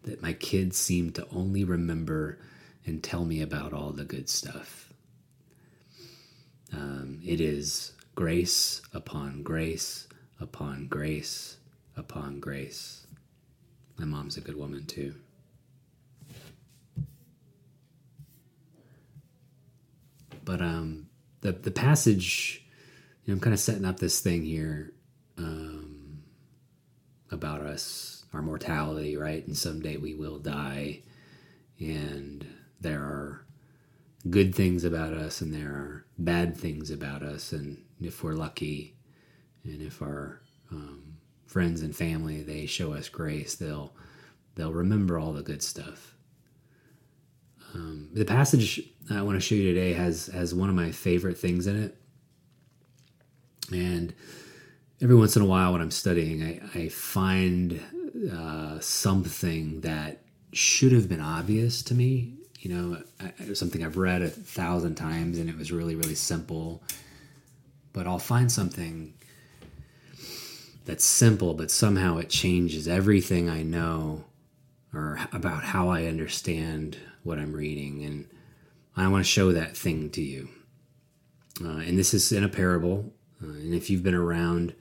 that 0.04 0.22
my 0.22 0.32
kids 0.32 0.78
seem 0.78 1.12
to 1.12 1.26
only 1.30 1.62
remember 1.62 2.38
and 2.86 3.04
tell 3.04 3.26
me 3.26 3.42
about 3.42 3.74
all 3.74 3.90
the 3.90 4.06
good 4.06 4.30
stuff. 4.30 4.94
Um, 6.72 7.20
it 7.22 7.42
is 7.42 7.92
grace 8.14 8.80
upon 8.94 9.42
grace 9.42 10.08
upon 10.40 10.86
grace 10.86 11.58
upon 11.98 12.40
grace. 12.40 13.06
My 13.98 14.06
mom's 14.06 14.38
a 14.38 14.40
good 14.40 14.56
woman 14.56 14.86
too. 14.86 15.14
But 20.42 20.62
um, 20.62 21.08
the 21.42 21.52
the 21.52 21.70
passage 21.70 22.64
know, 23.26 23.34
I'm 23.34 23.40
kind 23.40 23.54
of 23.54 23.60
setting 23.60 23.84
up 23.84 23.98
this 23.98 24.20
thing 24.20 24.44
here 24.44 24.92
um, 25.38 26.22
about 27.30 27.60
us, 27.60 28.24
our 28.32 28.42
mortality, 28.42 29.16
right? 29.16 29.46
And 29.46 29.56
someday 29.56 29.96
we 29.96 30.14
will 30.14 30.38
die. 30.38 31.00
And 31.78 32.46
there 32.80 33.00
are 33.00 33.44
good 34.28 34.54
things 34.54 34.84
about 34.84 35.14
us 35.14 35.40
and 35.40 35.52
there 35.54 35.70
are 35.70 36.04
bad 36.18 36.56
things 36.56 36.90
about 36.90 37.22
us. 37.22 37.52
And 37.52 37.82
if 38.00 38.22
we're 38.22 38.34
lucky 38.34 38.96
and 39.64 39.80
if 39.80 40.02
our 40.02 40.40
um, 40.70 41.16
friends 41.46 41.80
and 41.80 41.94
family, 41.94 42.42
they 42.42 42.66
show 42.66 42.92
us 42.92 43.08
grace, 43.08 43.54
they'll, 43.54 43.92
they'll 44.54 44.72
remember 44.72 45.18
all 45.18 45.32
the 45.32 45.42
good 45.42 45.62
stuff. 45.62 46.14
Um, 47.74 48.08
the 48.12 48.24
passage 48.24 48.80
I 49.10 49.22
want 49.22 49.36
to 49.36 49.40
show 49.40 49.54
you 49.54 49.72
today 49.72 49.92
has 49.92 50.26
has 50.26 50.54
one 50.54 50.68
of 50.68 50.74
my 50.74 50.90
favorite 50.90 51.38
things 51.38 51.66
in 51.66 51.80
it. 51.80 51.99
And 53.70 54.14
every 55.00 55.16
once 55.16 55.36
in 55.36 55.42
a 55.42 55.46
while, 55.46 55.72
when 55.72 55.80
I'm 55.80 55.90
studying, 55.90 56.42
I, 56.42 56.60
I 56.78 56.88
find 56.88 57.80
uh, 58.32 58.80
something 58.80 59.80
that 59.82 60.22
should 60.52 60.92
have 60.92 61.08
been 61.08 61.20
obvious 61.20 61.82
to 61.84 61.94
me. 61.94 62.34
You 62.60 62.74
know, 62.74 63.02
I, 63.20 63.52
something 63.54 63.84
I've 63.84 63.96
read 63.96 64.22
a 64.22 64.28
thousand 64.28 64.96
times 64.96 65.38
and 65.38 65.48
it 65.48 65.56
was 65.56 65.72
really, 65.72 65.94
really 65.94 66.14
simple. 66.14 66.82
But 67.92 68.06
I'll 68.06 68.18
find 68.18 68.50
something 68.50 69.14
that's 70.84 71.04
simple, 71.04 71.54
but 71.54 71.70
somehow 71.70 72.18
it 72.18 72.28
changes 72.28 72.88
everything 72.88 73.48
I 73.48 73.62
know 73.62 74.24
or 74.92 75.18
about 75.32 75.62
how 75.62 75.88
I 75.88 76.06
understand 76.06 76.96
what 77.22 77.38
I'm 77.38 77.52
reading. 77.52 78.02
And 78.04 78.26
I 78.96 79.08
want 79.08 79.24
to 79.24 79.30
show 79.30 79.52
that 79.52 79.76
thing 79.76 80.10
to 80.10 80.22
you. 80.22 80.48
Uh, 81.62 81.78
and 81.78 81.98
this 81.98 82.12
is 82.14 82.32
in 82.32 82.44
a 82.44 82.48
parable. 82.48 83.12
Uh, 83.42 83.48
and 83.48 83.74
if 83.74 83.90
you've 83.90 84.02
been 84.02 84.14
around, 84.14 84.74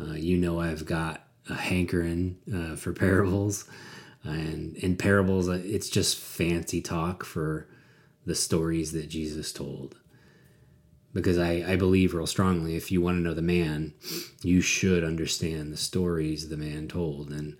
uh, 0.00 0.12
you 0.12 0.36
know 0.36 0.60
I've 0.60 0.84
got 0.84 1.26
a 1.48 1.54
hankering 1.54 2.38
uh, 2.52 2.76
for 2.76 2.92
parables. 3.04 3.64
And 4.22 4.76
in 4.76 4.96
parables, 4.96 5.48
uh, 5.48 5.60
it's 5.64 5.88
just 5.88 6.16
fancy 6.18 6.80
talk 6.80 7.24
for 7.24 7.68
the 8.26 8.34
stories 8.34 8.92
that 8.92 9.08
Jesus 9.08 9.52
told. 9.52 9.96
Because 11.12 11.38
I, 11.38 11.64
I 11.72 11.76
believe 11.76 12.12
real 12.12 12.26
strongly 12.26 12.74
if 12.74 12.90
you 12.90 13.00
want 13.00 13.18
to 13.18 13.22
know 13.22 13.34
the 13.34 13.42
man, 13.42 13.94
you 14.42 14.60
should 14.60 15.04
understand 15.04 15.72
the 15.72 15.76
stories 15.76 16.48
the 16.48 16.56
man 16.56 16.88
told. 16.88 17.30
And 17.30 17.56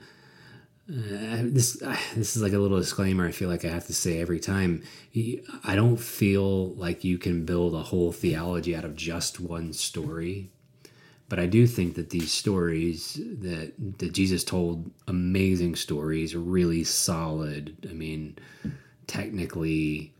uh, 0.86 1.40
this 1.44 1.80
uh, 1.82 1.96
this 2.14 2.36
is 2.36 2.42
like 2.42 2.52
a 2.52 2.58
little 2.58 2.78
disclaimer 2.78 3.26
I 3.26 3.32
feel 3.32 3.48
like 3.48 3.64
I 3.64 3.68
have 3.68 3.86
to 3.86 3.94
say 3.94 4.20
every 4.20 4.38
time. 4.38 4.82
I 5.64 5.76
don't 5.76 5.96
feel 5.96 6.74
like 6.74 7.04
you 7.04 7.16
can 7.16 7.46
build 7.46 7.74
a 7.74 7.82
whole 7.82 8.12
theology 8.12 8.76
out 8.76 8.84
of 8.84 8.94
just 8.94 9.40
one 9.40 9.72
story. 9.72 10.50
But 11.30 11.38
I 11.38 11.46
do 11.46 11.66
think 11.66 11.94
that 11.94 12.10
these 12.10 12.32
stories 12.32 13.14
that 13.14 13.72
that 13.98 14.12
Jesus 14.12 14.44
told 14.44 14.90
amazing 15.08 15.76
stories, 15.76 16.36
really 16.36 16.84
solid. 16.84 17.88
I 17.88 17.94
mean, 17.94 18.36
technically 19.06 20.12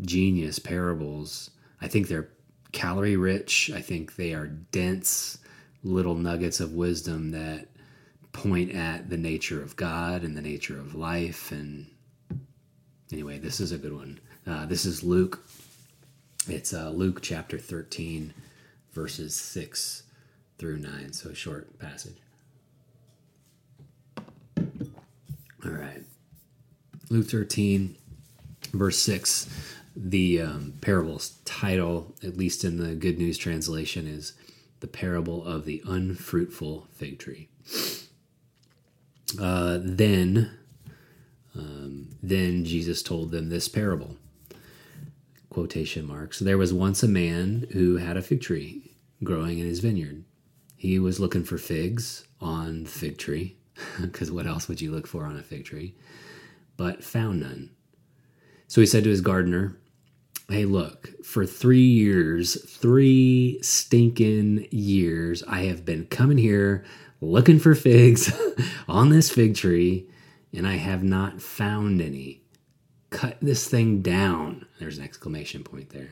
genius 0.00 0.58
parables. 0.58 1.50
I 1.82 1.88
think 1.88 2.08
they're 2.08 2.30
calorie 2.72 3.16
rich. 3.16 3.70
I 3.74 3.82
think 3.82 4.16
they 4.16 4.32
are 4.32 4.46
dense 4.46 5.38
little 5.82 6.14
nuggets 6.14 6.60
of 6.60 6.72
wisdom 6.72 7.32
that 7.32 7.68
point 8.32 8.72
at 8.72 9.10
the 9.10 9.16
nature 9.16 9.62
of 9.62 9.76
God 9.76 10.22
and 10.22 10.36
the 10.36 10.42
nature 10.42 10.78
of 10.78 10.94
life. 10.94 11.52
And 11.52 11.86
anyway, 13.12 13.38
this 13.38 13.60
is 13.60 13.72
a 13.72 13.78
good 13.78 13.94
one. 13.94 14.20
Uh, 14.46 14.66
this 14.66 14.84
is 14.84 15.02
Luke. 15.02 15.44
It's 16.48 16.72
uh, 16.72 16.90
Luke 16.90 17.20
chapter 17.22 17.58
13, 17.58 18.32
verses 18.92 19.34
6 19.34 20.04
through 20.58 20.78
9. 20.78 21.12
So 21.12 21.32
short 21.32 21.78
passage. 21.78 22.16
All 25.64 25.72
right. 25.72 26.02
Luke 27.10 27.28
13, 27.28 27.96
verse 28.72 28.98
6. 28.98 29.48
The 29.94 30.40
um, 30.40 30.74
parable's 30.80 31.38
title, 31.44 32.14
at 32.22 32.36
least 32.36 32.64
in 32.64 32.78
the 32.78 32.94
Good 32.94 33.18
News 33.18 33.36
translation, 33.36 34.06
is 34.06 34.32
The 34.80 34.86
Parable 34.86 35.44
of 35.44 35.64
the 35.64 35.82
Unfruitful 35.84 36.86
Fig 36.92 37.18
Tree. 37.18 37.48
Uh, 39.38 39.78
then, 39.82 40.50
um, 41.54 42.08
then 42.22 42.64
Jesus 42.64 43.02
told 43.02 43.30
them 43.30 43.48
this 43.48 43.68
parable. 43.68 44.16
Quotation 45.48 46.06
marks. 46.06 46.38
There 46.38 46.58
was 46.58 46.72
once 46.72 47.02
a 47.02 47.08
man 47.08 47.66
who 47.72 47.96
had 47.96 48.16
a 48.16 48.22
fig 48.22 48.40
tree 48.40 48.96
growing 49.22 49.58
in 49.58 49.66
his 49.66 49.80
vineyard. 49.80 50.24
He 50.76 50.98
was 50.98 51.20
looking 51.20 51.44
for 51.44 51.58
figs 51.58 52.24
on 52.40 52.84
the 52.84 52.90
fig 52.90 53.18
tree, 53.18 53.56
because 54.00 54.30
what 54.30 54.46
else 54.46 54.68
would 54.68 54.80
you 54.80 54.90
look 54.90 55.06
for 55.06 55.24
on 55.24 55.36
a 55.36 55.42
fig 55.42 55.64
tree? 55.64 55.94
But 56.76 57.04
found 57.04 57.40
none. 57.40 57.70
So 58.68 58.80
he 58.80 58.86
said 58.86 59.04
to 59.04 59.10
his 59.10 59.20
gardener, 59.20 59.76
Hey, 60.48 60.64
look, 60.64 61.10
for 61.24 61.46
three 61.46 61.86
years, 61.86 62.60
three 62.68 63.60
stinking 63.62 64.66
years, 64.72 65.44
I 65.46 65.64
have 65.64 65.84
been 65.84 66.06
coming 66.06 66.38
here 66.38 66.84
looking 67.20 67.58
for 67.58 67.74
figs 67.74 68.32
on 68.88 69.10
this 69.10 69.30
fig 69.30 69.54
tree, 69.54 70.08
and 70.52 70.66
I 70.66 70.76
have 70.76 71.02
not 71.02 71.40
found 71.40 72.00
any. 72.00 72.42
Cut 73.10 73.38
this 73.42 73.66
thing 73.66 74.02
down. 74.02 74.66
There's 74.78 74.98
an 74.98 75.04
exclamation 75.04 75.64
point 75.64 75.90
there. 75.90 76.10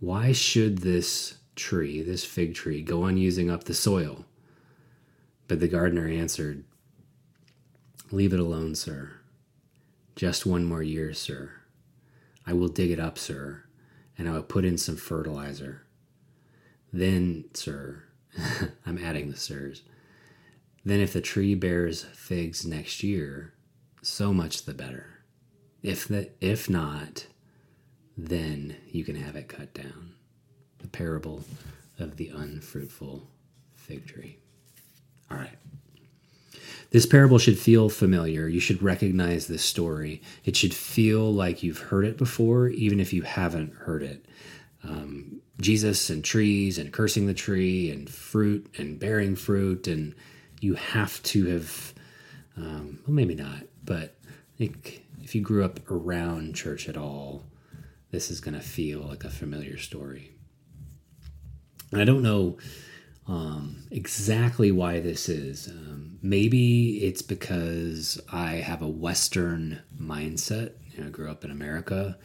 Why 0.00 0.32
should 0.32 0.78
this 0.78 1.38
tree, 1.54 2.02
this 2.02 2.24
fig 2.24 2.54
tree, 2.54 2.82
go 2.82 3.04
on 3.04 3.16
using 3.16 3.50
up 3.50 3.64
the 3.64 3.74
soil? 3.74 4.24
But 5.48 5.60
the 5.60 5.68
gardener 5.68 6.08
answered, 6.08 6.64
Leave 8.10 8.34
it 8.34 8.40
alone, 8.40 8.74
sir. 8.74 9.12
Just 10.14 10.44
one 10.44 10.64
more 10.64 10.82
year, 10.82 11.14
sir. 11.14 11.52
I 12.46 12.52
will 12.52 12.68
dig 12.68 12.90
it 12.90 13.00
up, 13.00 13.16
sir, 13.16 13.64
and 14.18 14.28
I 14.28 14.32
will 14.32 14.42
put 14.42 14.64
in 14.64 14.76
some 14.76 14.96
fertilizer. 14.96 15.86
Then, 16.92 17.46
sir, 17.54 18.04
I'm 18.86 18.98
adding 18.98 19.30
the 19.30 19.36
sirs. 19.36 19.82
Then, 20.84 21.00
if 21.00 21.12
the 21.12 21.20
tree 21.20 21.54
bears 21.54 22.02
figs 22.02 22.66
next 22.66 23.02
year, 23.02 23.52
so 24.02 24.32
much 24.32 24.64
the 24.64 24.74
better. 24.74 25.06
If 25.82 26.08
the, 26.08 26.30
if 26.40 26.68
not, 26.68 27.26
then 28.16 28.76
you 28.90 29.04
can 29.04 29.16
have 29.16 29.36
it 29.36 29.48
cut 29.48 29.74
down. 29.74 30.14
The 30.78 30.88
parable 30.88 31.44
of 31.98 32.16
the 32.16 32.28
unfruitful 32.28 33.28
fig 33.74 34.06
tree. 34.06 34.38
All 35.30 35.36
right. 35.36 35.56
This 36.90 37.06
parable 37.06 37.38
should 37.38 37.58
feel 37.58 37.88
familiar. 37.88 38.48
You 38.48 38.60
should 38.60 38.82
recognize 38.82 39.46
this 39.46 39.64
story. 39.64 40.20
It 40.44 40.56
should 40.56 40.74
feel 40.74 41.32
like 41.32 41.62
you've 41.62 41.78
heard 41.78 42.04
it 42.04 42.18
before, 42.18 42.68
even 42.68 43.00
if 43.00 43.12
you 43.12 43.22
haven't 43.22 43.72
heard 43.72 44.02
it. 44.02 44.26
Um, 44.84 45.41
Jesus 45.62 46.10
and 46.10 46.24
trees 46.24 46.78
and 46.78 46.92
cursing 46.92 47.26
the 47.26 47.34
tree 47.34 47.90
and 47.90 48.10
fruit 48.10 48.74
and 48.78 48.98
bearing 48.98 49.36
fruit. 49.36 49.86
And 49.86 50.14
you 50.60 50.74
have 50.74 51.22
to 51.24 51.46
have, 51.46 51.94
um, 52.56 52.98
well, 53.06 53.14
maybe 53.14 53.34
not, 53.34 53.64
but 53.84 54.16
I 54.26 54.58
think 54.58 55.04
if 55.22 55.34
you 55.34 55.40
grew 55.40 55.64
up 55.64 55.80
around 55.90 56.54
church 56.54 56.88
at 56.88 56.96
all, 56.96 57.44
this 58.10 58.30
is 58.30 58.40
going 58.40 58.54
to 58.54 58.60
feel 58.60 59.00
like 59.00 59.24
a 59.24 59.30
familiar 59.30 59.78
story. 59.78 60.32
And 61.90 62.00
I 62.00 62.04
don't 62.04 62.22
know 62.22 62.58
um, 63.26 63.84
exactly 63.90 64.72
why 64.72 65.00
this 65.00 65.28
is. 65.28 65.68
Um, 65.68 66.18
maybe 66.22 67.04
it's 67.04 67.22
because 67.22 68.20
I 68.32 68.56
have 68.56 68.82
a 68.82 68.88
Western 68.88 69.80
mindset. 69.98 70.72
You 70.90 71.00
know, 71.00 71.06
I 71.06 71.10
grew 71.10 71.30
up 71.30 71.44
in 71.44 71.50
America 71.50 72.18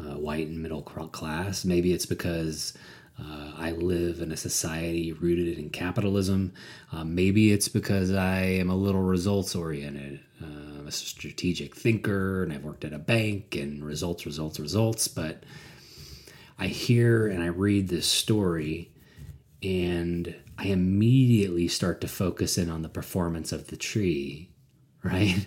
uh, 0.00 0.18
white 0.18 0.48
and 0.48 0.62
middle 0.62 0.82
class. 0.82 1.64
Maybe 1.64 1.92
it's 1.92 2.06
because 2.06 2.74
uh, 3.18 3.52
I 3.56 3.72
live 3.72 4.20
in 4.20 4.32
a 4.32 4.36
society 4.36 5.12
rooted 5.12 5.58
in 5.58 5.70
capitalism. 5.70 6.52
Uh, 6.92 7.04
maybe 7.04 7.52
it's 7.52 7.68
because 7.68 8.12
I 8.12 8.40
am 8.40 8.70
a 8.70 8.76
little 8.76 9.02
results 9.02 9.54
oriented. 9.54 10.20
I'm 10.40 10.86
a 10.86 10.92
strategic 10.92 11.76
thinker 11.76 12.42
and 12.42 12.52
I've 12.52 12.64
worked 12.64 12.84
at 12.84 12.94
a 12.94 12.98
bank 12.98 13.54
and 13.56 13.84
results, 13.84 14.24
results, 14.24 14.58
results. 14.58 15.08
But 15.08 15.42
I 16.58 16.66
hear 16.68 17.26
and 17.26 17.42
I 17.42 17.46
read 17.46 17.88
this 17.88 18.06
story 18.06 18.90
and 19.62 20.34
I 20.56 20.66
immediately 20.68 21.68
start 21.68 22.00
to 22.00 22.08
focus 22.08 22.56
in 22.56 22.70
on 22.70 22.82
the 22.82 22.88
performance 22.88 23.52
of 23.52 23.66
the 23.66 23.76
tree, 23.76 24.50
right? 25.02 25.46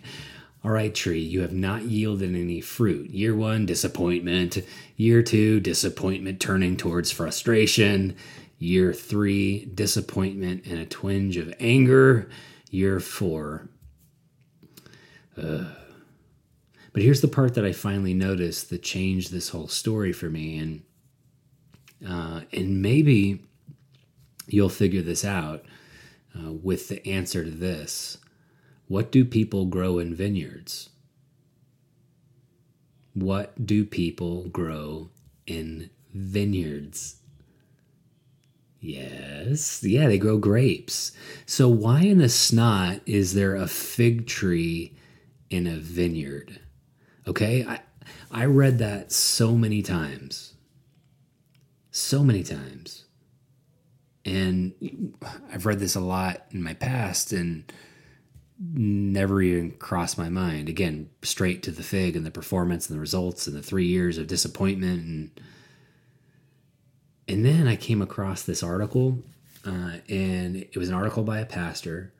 All 0.63 0.71
right, 0.71 0.95
tree, 0.95 1.19
you 1.19 1.41
have 1.41 1.53
not 1.53 1.83
yielded 1.83 2.35
any 2.35 2.61
fruit. 2.61 3.09
Year 3.09 3.35
one, 3.35 3.65
disappointment. 3.65 4.59
Year 4.95 5.21
two, 5.21 5.59
disappointment 5.59 6.39
turning 6.39 6.77
towards 6.77 7.11
frustration. 7.11 8.15
Year 8.59 8.93
three, 8.93 9.65
disappointment 9.65 10.65
and 10.65 10.79
a 10.79 10.85
twinge 10.85 11.35
of 11.37 11.53
anger. 11.59 12.29
Year 12.71 12.99
four, 12.99 13.67
uh. 15.37 15.65
but 16.91 17.03
here's 17.03 17.21
the 17.21 17.27
part 17.27 17.53
that 17.55 17.65
I 17.65 17.71
finally 17.71 18.13
noticed 18.15 18.69
that 18.71 18.81
changed 18.81 19.31
this 19.31 19.49
whole 19.49 19.67
story 19.67 20.11
for 20.11 20.29
me, 20.29 20.57
and 20.57 20.83
uh, 22.07 22.41
and 22.51 22.81
maybe 22.81 23.45
you'll 24.47 24.69
figure 24.69 25.03
this 25.03 25.23
out 25.23 25.65
uh, 26.35 26.51
with 26.51 26.87
the 26.87 27.05
answer 27.07 27.43
to 27.43 27.51
this. 27.51 28.17
What 28.93 29.11
do 29.11 29.25
people 29.25 29.65
grow 29.65 29.97
in 29.97 30.13
vineyards? 30.13 30.91
What 33.15 33.65
do 33.65 33.85
people 33.85 34.43
grow 34.49 35.09
in 35.47 35.89
vineyards? 36.13 37.15
Yes, 38.79 39.83
yeah, 39.83 40.07
they 40.07 40.19
grow 40.19 40.37
grapes. 40.37 41.11
So, 41.47 41.67
why 41.69 42.01
in 42.01 42.19
the 42.19 42.29
snot 42.29 43.01
is 43.07 43.33
there 43.33 43.55
a 43.55 43.65
fig 43.65 44.27
tree 44.27 44.95
in 45.49 45.65
a 45.65 45.77
vineyard? 45.77 46.59
Okay, 47.27 47.65
I, 47.65 47.79
I 48.29 48.45
read 48.45 48.77
that 48.77 49.11
so 49.11 49.55
many 49.55 49.81
times. 49.81 50.53
So 51.89 52.23
many 52.23 52.43
times. 52.43 53.05
And 54.23 55.15
I've 55.51 55.65
read 55.65 55.79
this 55.79 55.95
a 55.95 55.99
lot 55.99 56.45
in 56.51 56.61
my 56.61 56.75
past, 56.75 57.33
and 57.33 57.73
never 58.71 59.41
even 59.41 59.71
crossed 59.71 60.17
my 60.17 60.29
mind. 60.29 60.69
Again, 60.69 61.09
straight 61.21 61.63
to 61.63 61.71
the 61.71 61.83
fig 61.83 62.15
and 62.15 62.25
the 62.25 62.31
performance 62.31 62.87
and 62.87 62.95
the 62.95 63.01
results 63.01 63.47
and 63.47 63.55
the 63.55 63.63
three 63.63 63.87
years 63.87 64.17
of 64.17 64.27
disappointment 64.27 65.03
and 65.05 65.31
and 67.25 67.45
then 67.45 67.69
I 67.69 67.77
came 67.77 68.01
across 68.01 68.43
this 68.43 68.61
article, 68.61 69.19
uh, 69.65 69.93
and 70.09 70.57
it 70.57 70.75
was 70.75 70.89
an 70.89 70.95
article 70.95 71.23
by 71.23 71.39
a 71.39 71.45
pastor 71.45 72.11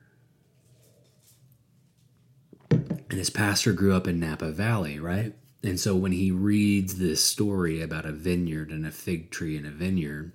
And 3.14 3.20
his 3.20 3.30
pastor 3.30 3.72
grew 3.72 3.94
up 3.94 4.08
in 4.08 4.18
Napa 4.18 4.50
Valley, 4.50 4.98
right? 4.98 5.34
And 5.62 5.78
so 5.78 5.94
when 5.94 6.10
he 6.10 6.32
reads 6.32 6.98
this 6.98 7.22
story 7.22 7.80
about 7.80 8.06
a 8.06 8.10
vineyard 8.10 8.70
and 8.70 8.84
a 8.84 8.90
fig 8.90 9.30
tree 9.30 9.56
and 9.56 9.64
a 9.64 9.70
vineyard, 9.70 10.32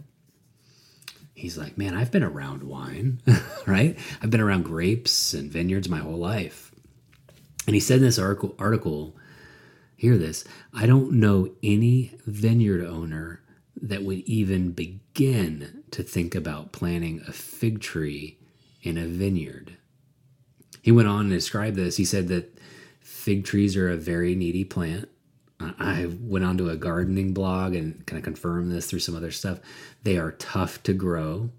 he's 1.39 1.57
like, 1.57 1.77
man, 1.77 1.95
I've 1.95 2.11
been 2.11 2.23
around 2.23 2.63
wine, 2.63 3.21
right? 3.65 3.97
I've 4.21 4.29
been 4.29 4.41
around 4.41 4.63
grapes 4.63 5.33
and 5.33 5.51
vineyards 5.51 5.87
my 5.87 5.99
whole 5.99 6.17
life. 6.17 6.71
And 7.65 7.73
he 7.73 7.79
said 7.79 7.97
in 7.97 8.03
this 8.03 8.19
article, 8.19 8.55
article, 8.59 9.15
hear 9.95 10.17
this, 10.17 10.43
I 10.73 10.85
don't 10.85 11.13
know 11.13 11.49
any 11.63 12.15
vineyard 12.25 12.85
owner 12.85 13.41
that 13.81 14.03
would 14.03 14.19
even 14.19 14.71
begin 14.71 15.83
to 15.91 16.03
think 16.03 16.35
about 16.35 16.73
planting 16.73 17.21
a 17.27 17.31
fig 17.31 17.79
tree 17.79 18.37
in 18.81 18.97
a 18.97 19.05
vineyard. 19.05 19.77
He 20.81 20.91
went 20.91 21.07
on 21.07 21.29
to 21.29 21.35
describe 21.35 21.75
this. 21.75 21.97
He 21.97 22.05
said 22.05 22.27
that 22.27 22.59
fig 22.99 23.45
trees 23.45 23.77
are 23.77 23.89
a 23.89 23.97
very 23.97 24.35
needy 24.35 24.65
plant. 24.65 25.09
I 25.59 26.09
went 26.21 26.45
onto 26.45 26.69
a 26.69 26.77
gardening 26.77 27.33
blog 27.33 27.75
and 27.75 28.05
kind 28.05 28.17
of 28.17 28.23
confirmed 28.23 28.71
this 28.71 28.89
through 28.89 28.99
some 28.99 29.15
other 29.15 29.31
stuff. 29.31 29.59
They 30.03 30.17
are 30.17 30.31
tough 30.33 30.81
to 30.83 30.93
grow. 30.93 31.49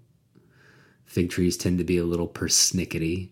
Fig 1.05 1.29
trees 1.29 1.57
tend 1.57 1.77
to 1.77 1.83
be 1.83 1.97
a 1.97 2.03
little 2.03 2.27
persnickety. 2.27 3.29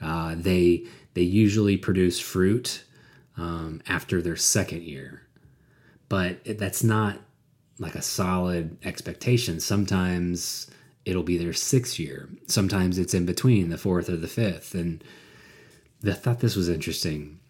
Uh, 0.00 0.34
they 0.36 0.86
they 1.14 1.22
usually 1.22 1.76
produce 1.76 2.18
fruit 2.18 2.84
um, 3.36 3.82
after 3.86 4.22
their 4.22 4.36
second 4.36 4.84
year, 4.84 5.22
but 6.08 6.38
that's 6.58 6.82
not 6.82 7.18
like 7.78 7.94
a 7.94 8.02
solid 8.02 8.78
expectation. 8.84 9.60
Sometimes 9.60 10.70
it'll 11.04 11.22
be 11.22 11.36
their 11.36 11.52
sixth 11.52 11.98
year. 11.98 12.28
Sometimes 12.46 12.98
it's 12.98 13.14
in 13.14 13.26
between 13.26 13.70
the 13.70 13.78
fourth 13.78 14.08
or 14.08 14.16
the 14.16 14.28
fifth. 14.28 14.74
And 14.74 15.02
I 16.06 16.12
thought 16.12 16.40
this 16.40 16.56
was 16.56 16.68
interesting 16.68 17.40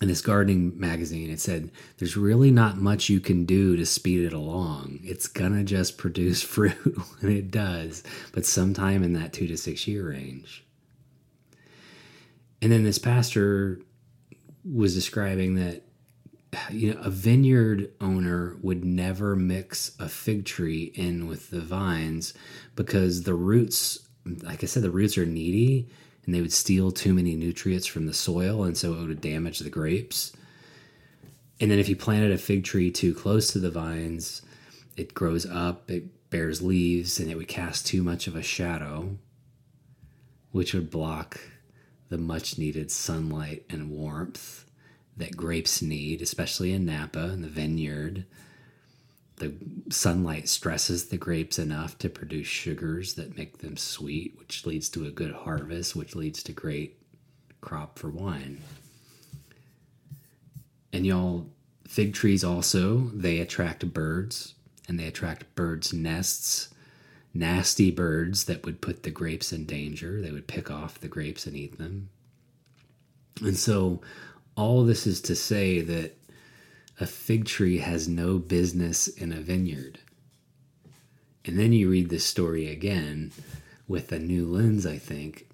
in 0.00 0.08
this 0.08 0.20
gardening 0.20 0.78
magazine, 0.78 1.30
it 1.30 1.40
said, 1.40 1.70
There's 1.98 2.16
really 2.16 2.50
not 2.50 2.76
much 2.76 3.08
you 3.08 3.20
can 3.20 3.44
do 3.44 3.76
to 3.76 3.86
speed 3.86 4.24
it 4.24 4.32
along. 4.32 5.00
It's 5.02 5.26
gonna 5.26 5.64
just 5.64 5.96
produce 5.96 6.42
fruit, 6.42 6.76
and 7.20 7.30
it 7.32 7.50
does, 7.50 8.02
but 8.32 8.44
sometime 8.44 9.02
in 9.02 9.14
that 9.14 9.32
two 9.32 9.46
to 9.46 9.56
six 9.56 9.86
year 9.86 10.10
range. 10.10 10.64
And 12.60 12.72
then 12.72 12.84
this 12.84 12.98
pastor 12.98 13.80
was 14.64 14.94
describing 14.94 15.54
that 15.56 15.82
you 16.70 16.92
know 16.92 17.00
a 17.00 17.10
vineyard 17.10 17.92
owner 18.00 18.56
would 18.62 18.84
never 18.84 19.36
mix 19.36 19.94
a 19.98 20.08
fig 20.08 20.44
tree 20.44 20.84
in 20.94 21.26
with 21.26 21.50
the 21.50 21.60
vines 21.60 22.34
because 22.74 23.24
the 23.24 23.34
roots 23.34 24.08
like 24.42 24.62
i 24.62 24.66
said 24.66 24.82
the 24.82 24.90
roots 24.90 25.18
are 25.18 25.26
needy 25.26 25.88
and 26.26 26.34
they 26.34 26.40
would 26.40 26.52
steal 26.52 26.90
too 26.90 27.14
many 27.14 27.36
nutrients 27.36 27.86
from 27.86 28.06
the 28.06 28.12
soil, 28.12 28.64
and 28.64 28.76
so 28.76 28.92
it 28.92 29.06
would 29.06 29.20
damage 29.20 29.60
the 29.60 29.70
grapes. 29.70 30.32
And 31.60 31.70
then 31.70 31.78
if 31.78 31.88
you 31.88 31.96
planted 31.96 32.32
a 32.32 32.38
fig 32.38 32.64
tree 32.64 32.90
too 32.90 33.14
close 33.14 33.52
to 33.52 33.60
the 33.60 33.70
vines, 33.70 34.42
it 34.96 35.14
grows 35.14 35.46
up, 35.46 35.90
it 35.90 36.28
bears 36.28 36.60
leaves, 36.60 37.18
and 37.20 37.30
it 37.30 37.36
would 37.36 37.48
cast 37.48 37.86
too 37.86 38.02
much 38.02 38.26
of 38.26 38.36
a 38.36 38.42
shadow, 38.42 39.16
which 40.50 40.74
would 40.74 40.90
block 40.90 41.40
the 42.08 42.18
much 42.18 42.58
needed 42.58 42.90
sunlight 42.90 43.64
and 43.70 43.90
warmth 43.90 44.64
that 45.16 45.36
grapes 45.36 45.80
need, 45.80 46.20
especially 46.20 46.72
in 46.72 46.84
Napa 46.84 47.30
in 47.30 47.42
the 47.42 47.48
vineyard 47.48 48.26
the 49.36 49.52
sunlight 49.90 50.48
stresses 50.48 51.06
the 51.06 51.16
grapes 51.16 51.58
enough 51.58 51.98
to 51.98 52.08
produce 52.08 52.46
sugars 52.46 53.14
that 53.14 53.36
make 53.36 53.58
them 53.58 53.76
sweet, 53.76 54.34
which 54.38 54.64
leads 54.64 54.88
to 54.90 55.06
a 55.06 55.10
good 55.10 55.32
harvest, 55.32 55.94
which 55.94 56.16
leads 56.16 56.42
to 56.42 56.52
great 56.52 56.98
crop 57.60 57.98
for 57.98 58.08
wine. 58.08 58.60
And 60.92 61.04
y'all, 61.04 61.46
fig 61.86 62.14
trees 62.14 62.42
also, 62.42 63.10
they 63.12 63.38
attract 63.40 63.92
birds 63.92 64.54
and 64.88 64.98
they 64.98 65.06
attract 65.06 65.54
birds' 65.54 65.92
nests, 65.92 66.68
nasty 67.34 67.90
birds 67.90 68.44
that 68.44 68.64
would 68.64 68.80
put 68.80 69.02
the 69.02 69.10
grapes 69.10 69.52
in 69.52 69.66
danger. 69.66 70.22
They 70.22 70.30
would 70.30 70.46
pick 70.46 70.70
off 70.70 71.00
the 71.00 71.08
grapes 71.08 71.46
and 71.46 71.54
eat 71.54 71.76
them. 71.76 72.08
And 73.42 73.56
so, 73.56 74.00
all 74.56 74.84
this 74.84 75.06
is 75.06 75.20
to 75.22 75.36
say 75.36 75.82
that 75.82 76.16
a 76.98 77.06
fig 77.06 77.44
tree 77.44 77.78
has 77.78 78.08
no 78.08 78.38
business 78.38 79.08
in 79.08 79.32
a 79.32 79.40
vineyard. 79.40 79.98
And 81.44 81.58
then 81.58 81.72
you 81.72 81.90
read 81.90 82.08
this 82.08 82.24
story 82.24 82.68
again 82.68 83.32
with 83.86 84.10
a 84.12 84.18
new 84.18 84.46
lens, 84.46 84.86
I 84.86 84.98
think. 84.98 85.48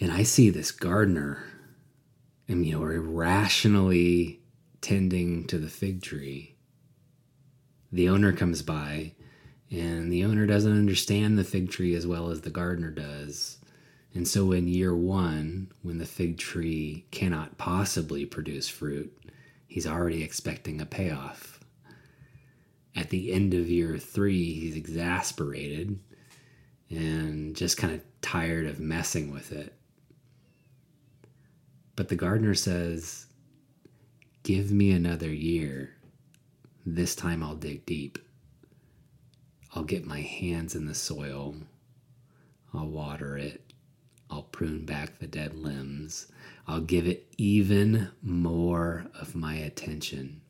And 0.00 0.12
I 0.12 0.22
see 0.22 0.48
this 0.48 0.70
gardener, 0.70 1.44
and 2.46 2.64
you 2.64 2.78
know, 2.78 2.86
irrationally 2.86 4.40
tending 4.80 5.46
to 5.48 5.58
the 5.58 5.68
fig 5.68 6.02
tree. 6.02 6.54
The 7.90 8.08
owner 8.08 8.32
comes 8.32 8.62
by, 8.62 9.12
and 9.70 10.12
the 10.12 10.24
owner 10.24 10.46
doesn't 10.46 10.70
understand 10.70 11.36
the 11.36 11.44
fig 11.44 11.70
tree 11.70 11.94
as 11.94 12.06
well 12.06 12.30
as 12.30 12.42
the 12.42 12.50
gardener 12.50 12.90
does. 12.90 13.58
And 14.14 14.26
so, 14.26 14.52
in 14.52 14.68
year 14.68 14.94
one, 14.94 15.70
when 15.82 15.98
the 15.98 16.06
fig 16.06 16.38
tree 16.38 17.06
cannot 17.10 17.58
possibly 17.58 18.24
produce 18.24 18.68
fruit, 18.68 19.12
he's 19.68 19.86
already 19.86 20.24
expecting 20.24 20.80
a 20.80 20.86
payoff. 20.86 21.60
At 22.96 23.10
the 23.10 23.32
end 23.32 23.54
of 23.54 23.70
year 23.70 23.96
three, 23.98 24.54
he's 24.54 24.74
exasperated 24.74 26.00
and 26.90 27.54
just 27.54 27.76
kind 27.76 27.94
of 27.94 28.00
tired 28.22 28.66
of 28.66 28.80
messing 28.80 29.32
with 29.32 29.52
it. 29.52 29.74
But 31.94 32.08
the 32.08 32.16
gardener 32.16 32.54
says, 32.54 33.26
Give 34.42 34.72
me 34.72 34.90
another 34.90 35.32
year. 35.32 35.94
This 36.86 37.14
time 37.14 37.42
I'll 37.42 37.54
dig 37.54 37.84
deep. 37.84 38.18
I'll 39.74 39.84
get 39.84 40.06
my 40.06 40.22
hands 40.22 40.74
in 40.74 40.86
the 40.86 40.94
soil. 40.94 41.54
I'll 42.72 42.88
water 42.88 43.36
it. 43.36 43.67
I'll 44.30 44.42
prune 44.42 44.84
back 44.84 45.18
the 45.18 45.26
dead 45.26 45.54
limbs. 45.54 46.26
I'll 46.66 46.80
give 46.80 47.06
it 47.06 47.26
even 47.38 48.10
more 48.22 49.06
of 49.18 49.34
my 49.34 49.54
attention. 49.54 50.40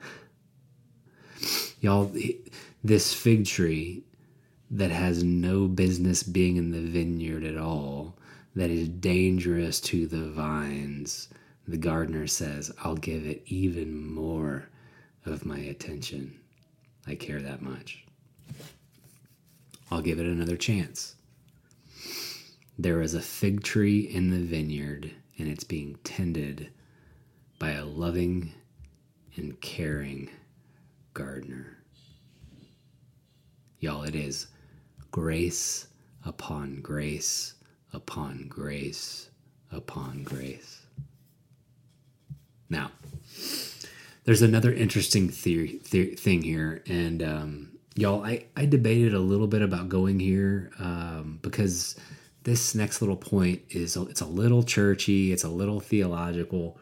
Y'all, 1.80 2.12
this 2.84 3.14
fig 3.14 3.46
tree 3.46 4.02
that 4.70 4.90
has 4.90 5.22
no 5.22 5.68
business 5.68 6.22
being 6.22 6.56
in 6.56 6.70
the 6.70 6.80
vineyard 6.80 7.44
at 7.44 7.56
all, 7.56 8.14
that 8.54 8.70
is 8.70 8.88
dangerous 8.88 9.80
to 9.80 10.06
the 10.06 10.30
vines, 10.30 11.28
the 11.68 11.76
gardener 11.76 12.26
says, 12.26 12.72
I'll 12.84 12.94
give 12.96 13.26
it 13.26 13.42
even 13.46 14.06
more 14.06 14.68
of 15.24 15.44
my 15.44 15.58
attention. 15.58 16.38
I 17.06 17.16
care 17.16 17.40
that 17.42 17.60
much. 17.60 18.04
I'll 19.90 20.02
give 20.02 20.20
it 20.20 20.26
another 20.26 20.56
chance. 20.56 21.15
There 22.78 23.00
is 23.00 23.14
a 23.14 23.20
fig 23.20 23.62
tree 23.62 24.00
in 24.00 24.30
the 24.30 24.44
vineyard, 24.44 25.10
and 25.38 25.48
it's 25.48 25.64
being 25.64 25.98
tended 26.04 26.70
by 27.58 27.70
a 27.70 27.86
loving 27.86 28.52
and 29.36 29.58
caring 29.60 30.28
gardener. 31.14 31.78
Y'all, 33.80 34.02
it 34.02 34.14
is 34.14 34.48
grace 35.10 35.86
upon 36.24 36.80
grace 36.82 37.54
upon 37.92 38.46
grace 38.48 39.30
upon 39.72 40.22
grace. 40.22 40.82
Now, 42.68 42.90
there's 44.24 44.42
another 44.42 44.72
interesting 44.72 45.28
theory, 45.28 45.78
thing 45.78 46.42
here, 46.42 46.82
and 46.86 47.22
um, 47.22 47.78
y'all, 47.94 48.24
I, 48.24 48.44
I 48.56 48.66
debated 48.66 49.14
a 49.14 49.20
little 49.20 49.46
bit 49.46 49.62
about 49.62 49.88
going 49.88 50.18
here 50.18 50.70
um, 50.78 51.38
because 51.42 51.96
this 52.46 52.76
next 52.76 53.02
little 53.02 53.16
point 53.16 53.60
is 53.70 53.96
it's 53.96 54.20
a 54.20 54.26
little 54.26 54.62
churchy, 54.62 55.32
it's 55.32 55.42
a 55.42 55.48
little 55.48 55.80
theological, 55.80 56.78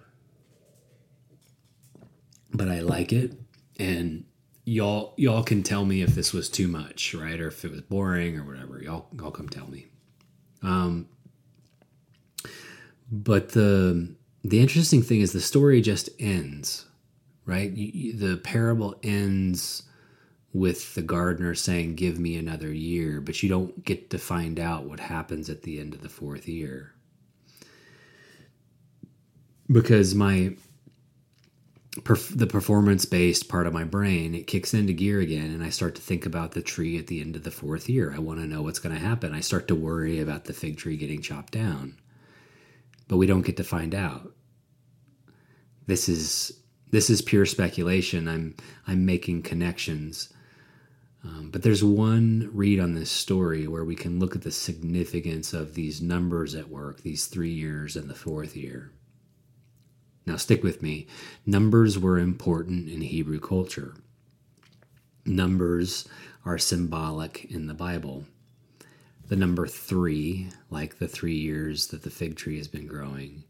but 2.52 2.68
I 2.68 2.80
like 2.80 3.14
it. 3.14 3.32
And 3.78 4.26
y'all 4.66 5.14
y'all 5.16 5.42
can 5.42 5.62
tell 5.62 5.86
me 5.86 6.02
if 6.02 6.14
this 6.14 6.34
was 6.34 6.50
too 6.50 6.68
much, 6.68 7.14
right? 7.14 7.40
Or 7.40 7.48
if 7.48 7.64
it 7.64 7.70
was 7.70 7.80
boring 7.80 8.38
or 8.38 8.44
whatever. 8.44 8.78
Y'all 8.82 9.06
y'all 9.18 9.30
come 9.30 9.48
tell 9.48 9.66
me. 9.66 9.86
Um 10.62 11.08
but 13.10 13.52
the 13.52 14.14
the 14.44 14.60
interesting 14.60 15.02
thing 15.02 15.22
is 15.22 15.32
the 15.32 15.40
story 15.40 15.80
just 15.80 16.10
ends, 16.20 16.84
right? 17.46 17.70
You, 17.70 17.90
you, 17.94 18.12
the 18.12 18.36
parable 18.36 18.96
ends 19.02 19.84
with 20.54 20.94
the 20.94 21.02
gardener 21.02 21.54
saying, 21.54 21.96
Give 21.96 22.18
me 22.18 22.36
another 22.36 22.72
year, 22.72 23.20
but 23.20 23.42
you 23.42 23.50
don't 23.50 23.84
get 23.84 24.08
to 24.10 24.18
find 24.18 24.58
out 24.58 24.84
what 24.84 25.00
happens 25.00 25.50
at 25.50 25.62
the 25.62 25.78
end 25.78 25.92
of 25.92 26.00
the 26.00 26.08
fourth 26.08 26.48
year. 26.48 26.94
Because 29.70 30.14
my 30.14 30.56
the 32.34 32.46
performance 32.48 33.04
based 33.04 33.48
part 33.48 33.68
of 33.68 33.72
my 33.72 33.84
brain 33.84 34.34
it 34.34 34.48
kicks 34.48 34.74
into 34.74 34.92
gear 34.92 35.20
again 35.20 35.52
and 35.52 35.62
i 35.62 35.68
start 35.68 35.94
to 35.94 36.02
think 36.02 36.26
about 36.26 36.50
the 36.50 36.60
tree 36.60 36.98
at 36.98 37.06
the 37.06 37.20
end 37.20 37.36
of 37.36 37.44
the 37.44 37.52
fourth 37.52 37.88
year 37.88 38.12
i 38.12 38.18
want 38.18 38.40
to 38.40 38.48
know 38.48 38.62
what's 38.62 38.80
going 38.80 38.92
to 38.92 39.00
happen 39.00 39.32
i 39.32 39.38
start 39.38 39.68
to 39.68 39.76
worry 39.76 40.18
about 40.18 40.46
the 40.46 40.52
fig 40.52 40.76
tree 40.76 40.96
getting 40.96 41.22
chopped 41.22 41.52
down 41.52 41.96
but 43.08 43.16
we 43.16 43.26
don't 43.26 43.42
get 43.46 43.56
to 43.58 43.64
find 43.64 43.94
out. 43.94 44.32
This 45.86 46.08
is 46.08 46.52
this 46.90 47.10
is 47.10 47.22
pure 47.22 47.46
speculation. 47.46 48.28
I'm 48.28 48.54
I'm 48.86 49.04
making 49.04 49.42
connections. 49.42 50.32
But 51.54 51.62
there's 51.62 51.84
one 51.84 52.50
read 52.52 52.80
on 52.80 52.94
this 52.94 53.12
story 53.12 53.68
where 53.68 53.84
we 53.84 53.94
can 53.94 54.18
look 54.18 54.34
at 54.34 54.42
the 54.42 54.50
significance 54.50 55.52
of 55.52 55.76
these 55.76 56.02
numbers 56.02 56.56
at 56.56 56.68
work, 56.68 57.02
these 57.02 57.26
three 57.26 57.52
years 57.52 57.94
and 57.94 58.10
the 58.10 58.14
fourth 58.16 58.56
year. 58.56 58.90
Now, 60.26 60.36
stick 60.36 60.64
with 60.64 60.82
me. 60.82 61.06
Numbers 61.46 61.96
were 61.96 62.18
important 62.18 62.88
in 62.88 63.02
Hebrew 63.02 63.38
culture. 63.38 63.94
Numbers 65.24 66.08
are 66.44 66.58
symbolic 66.58 67.44
in 67.44 67.68
the 67.68 67.72
Bible. 67.72 68.24
The 69.28 69.36
number 69.36 69.68
three, 69.68 70.48
like 70.70 70.98
the 70.98 71.06
three 71.06 71.36
years 71.36 71.86
that 71.86 72.02
the 72.02 72.10
fig 72.10 72.34
tree 72.34 72.58
has 72.58 72.66
been 72.66 72.88
growing, 72.88 73.44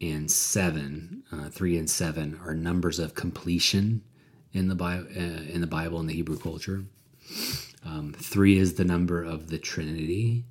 and 0.00 0.28
seven, 0.28 1.22
uh, 1.30 1.50
three 1.50 1.78
and 1.78 1.88
seven, 1.88 2.40
are 2.44 2.54
numbers 2.56 2.98
of 2.98 3.14
completion 3.14 4.02
in 4.52 4.66
the 4.66 4.74
Bible. 4.74 5.06
Uh, 5.16 5.44
in 5.52 5.60
the 5.60 5.68
Bible, 5.68 6.00
in 6.00 6.08
the 6.08 6.14
Hebrew 6.14 6.36
culture, 6.36 6.82
um, 7.84 8.14
three 8.18 8.58
is 8.58 8.74
the 8.74 8.84
number 8.84 9.22
of 9.22 9.48
the 9.48 9.58
Trinity. 9.58 10.44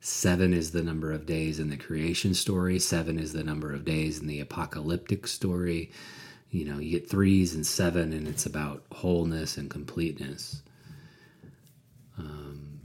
Seven 0.00 0.54
is 0.54 0.70
the 0.70 0.82
number 0.82 1.12
of 1.12 1.26
days 1.26 1.58
in 1.58 1.70
the 1.70 1.76
creation 1.76 2.32
story. 2.34 2.78
Seven 2.78 3.18
is 3.18 3.32
the 3.32 3.42
number 3.44 3.72
of 3.72 3.84
days 3.84 4.20
in 4.20 4.26
the 4.26 4.40
apocalyptic 4.40 5.26
story. 5.26 5.90
You 6.50 6.64
know, 6.64 6.78
you 6.78 6.98
get 6.98 7.10
threes 7.10 7.54
and 7.54 7.66
seven, 7.66 8.12
and 8.12 8.26
it's 8.28 8.46
about 8.46 8.84
wholeness 8.92 9.56
and 9.56 9.68
completeness. 9.68 10.62
Um, 12.16 12.80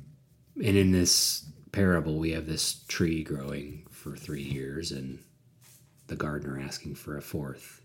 and 0.56 0.75
in 0.75 0.91
this 0.91 1.45
parable, 1.71 2.17
we 2.17 2.32
have 2.32 2.45
this 2.45 2.84
tree 2.88 3.23
growing 3.23 3.88
for 3.91 4.15
three 4.15 4.43
years, 4.43 4.91
and 4.91 5.19
the 6.08 6.15
gardener 6.15 6.60
asking 6.60 6.95
for 6.95 7.17
a 7.17 7.21
fourth. 7.21 7.82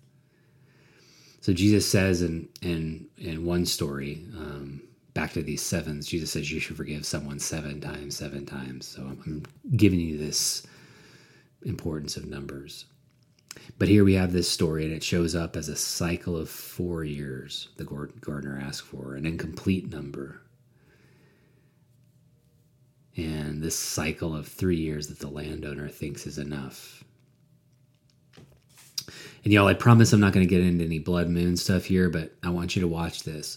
So 1.41 1.53
Jesus 1.53 1.89
says 1.89 2.23
in 2.23 2.49
in 2.61 3.07
in 3.17 3.45
one 3.45 3.65
story, 3.67 4.25
um, 4.37 4.83
back 5.19 5.33
to 5.33 5.43
these 5.43 5.63
sevens, 5.63 6.07
Jesus 6.07 6.31
says 6.31 6.49
you 6.49 6.61
should 6.61 6.77
forgive 6.77 7.05
someone 7.05 7.41
seven 7.41 7.81
times, 7.81 8.17
seven 8.17 8.47
times. 8.47 8.87
So 8.87 9.03
I'm, 9.03 9.43
giving 9.77 9.99
you 9.99 10.17
this 10.17 10.65
importance 11.63 12.17
of 12.17 12.29
numbers. 12.29 12.85
But 13.81 13.89
here 13.89 14.05
we 14.05 14.15
have 14.15 14.33
this 14.33 14.49
story, 14.49 14.85
and 14.85 14.95
it 14.95 15.03
shows 15.03 15.35
up 15.35 15.57
as 15.57 15.69
a 15.69 15.75
cycle 15.75 16.37
of 16.37 16.49
four 16.49 17.03
years, 17.03 17.71
the 17.79 18.13
gardener 18.21 18.63
asked 18.65 18.83
for, 18.83 19.17
an 19.17 19.27
incomplete 19.27 19.91
number. 19.91 20.41
And 23.17 23.61
this 23.61 23.75
cycle 23.75 24.37
of 24.37 24.47
three 24.47 24.77
years 24.77 25.09
that 25.09 25.19
the 25.19 25.27
landowner 25.27 25.89
thinks 25.89 26.29
is 26.29 26.39
enough. 26.39 27.03
And 29.43 29.53
y'all, 29.53 29.67
I 29.67 29.75
promise 29.75 30.13
I'm 30.13 30.21
not 30.21 30.33
going 30.33 30.47
to 30.47 30.55
get 30.55 30.65
into 30.65 30.85
any 30.85 31.01
blood 31.01 31.29
moon 31.29 31.57
stuff 31.57 31.87
here, 31.87 32.09
but 32.09 32.37
I 32.45 32.51
want 32.51 32.77
you 32.77 32.83
to 32.83 32.89
watch 32.89 33.25
this. 33.25 33.57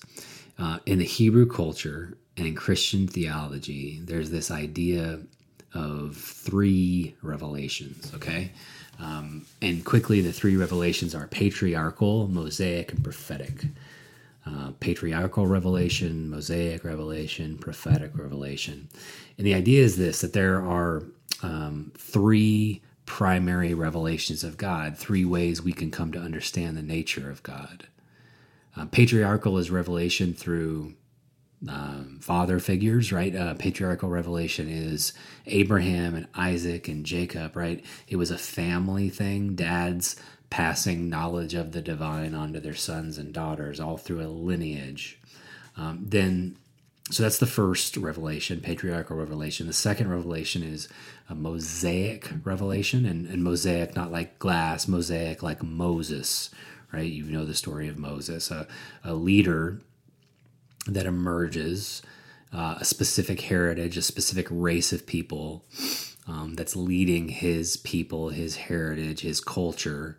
Uh, 0.61 0.77
in 0.85 0.99
the 0.99 1.05
Hebrew 1.05 1.47
culture 1.47 2.15
and 2.37 2.55
Christian 2.55 3.07
theology, 3.07 3.99
there's 4.03 4.29
this 4.29 4.51
idea 4.51 5.19
of 5.73 6.15
three 6.17 7.15
revelations, 7.23 8.13
okay? 8.13 8.51
Um, 8.99 9.47
and 9.63 9.83
quickly, 9.83 10.21
the 10.21 10.31
three 10.31 10.55
revelations 10.55 11.15
are 11.15 11.25
patriarchal, 11.25 12.27
mosaic, 12.27 12.91
and 12.91 13.03
prophetic. 13.03 13.63
Uh, 14.45 14.71
patriarchal 14.79 15.47
revelation, 15.47 16.29
mosaic 16.29 16.83
revelation, 16.83 17.57
prophetic 17.57 18.15
revelation. 18.15 18.87
And 19.39 19.47
the 19.47 19.55
idea 19.55 19.83
is 19.83 19.97
this 19.97 20.21
that 20.21 20.33
there 20.33 20.61
are 20.61 21.03
um, 21.41 21.91
three 21.97 22.83
primary 23.07 23.73
revelations 23.73 24.43
of 24.43 24.57
God, 24.57 24.95
three 24.95 25.25
ways 25.25 25.63
we 25.63 25.73
can 25.73 25.89
come 25.89 26.11
to 26.11 26.19
understand 26.19 26.77
the 26.77 26.83
nature 26.83 27.31
of 27.31 27.41
God. 27.41 27.87
Uh, 28.75 28.85
patriarchal 28.85 29.57
is 29.57 29.69
revelation 29.69 30.33
through 30.33 30.93
um, 31.69 32.19
father 32.21 32.59
figures, 32.59 33.11
right? 33.11 33.35
Uh, 33.35 33.53
patriarchal 33.53 34.09
revelation 34.09 34.67
is 34.69 35.13
Abraham 35.45 36.15
and 36.15 36.27
Isaac 36.33 36.87
and 36.87 37.05
Jacob, 37.05 37.55
right? 37.55 37.83
It 38.07 38.15
was 38.15 38.31
a 38.31 38.37
family 38.37 39.09
thing. 39.09 39.55
Dads 39.55 40.15
passing 40.49 41.09
knowledge 41.09 41.53
of 41.53 41.71
the 41.71 41.81
divine 41.81 42.33
onto 42.35 42.59
their 42.59 42.75
sons 42.75 43.17
and 43.17 43.33
daughters, 43.33 43.79
all 43.79 43.97
through 43.97 44.21
a 44.21 44.27
lineage. 44.27 45.19
Um, 45.77 46.05
then, 46.07 46.57
so 47.09 47.23
that's 47.23 47.39
the 47.39 47.45
first 47.45 47.95
revelation, 47.95 48.59
patriarchal 48.59 49.17
revelation. 49.17 49.67
The 49.67 49.73
second 49.73 50.09
revelation 50.09 50.63
is 50.63 50.89
a 51.29 51.35
mosaic 51.35 52.29
revelation, 52.43 53.05
and, 53.05 53.27
and 53.27 53.43
mosaic, 53.43 53.95
not 53.95 54.11
like 54.11 54.39
glass, 54.39 54.87
mosaic 54.87 55.41
like 55.41 55.63
Moses, 55.63 56.49
right? 56.91 57.11
You 57.11 57.25
know 57.25 57.45
the 57.45 57.55
story 57.55 57.87
of 57.87 57.97
Moses, 57.97 58.51
a, 58.51 58.67
a 59.03 59.13
leader 59.13 59.79
that 60.87 61.05
emerges, 61.05 62.01
uh, 62.53 62.75
a 62.79 62.85
specific 62.85 63.41
heritage, 63.41 63.97
a 63.97 64.01
specific 64.01 64.47
race 64.49 64.91
of 64.91 65.05
people 65.05 65.65
um, 66.27 66.55
that's 66.55 66.75
leading 66.75 67.29
his 67.29 67.77
people, 67.77 68.29
his 68.29 68.55
heritage, 68.57 69.21
his 69.21 69.41
culture. 69.41 70.17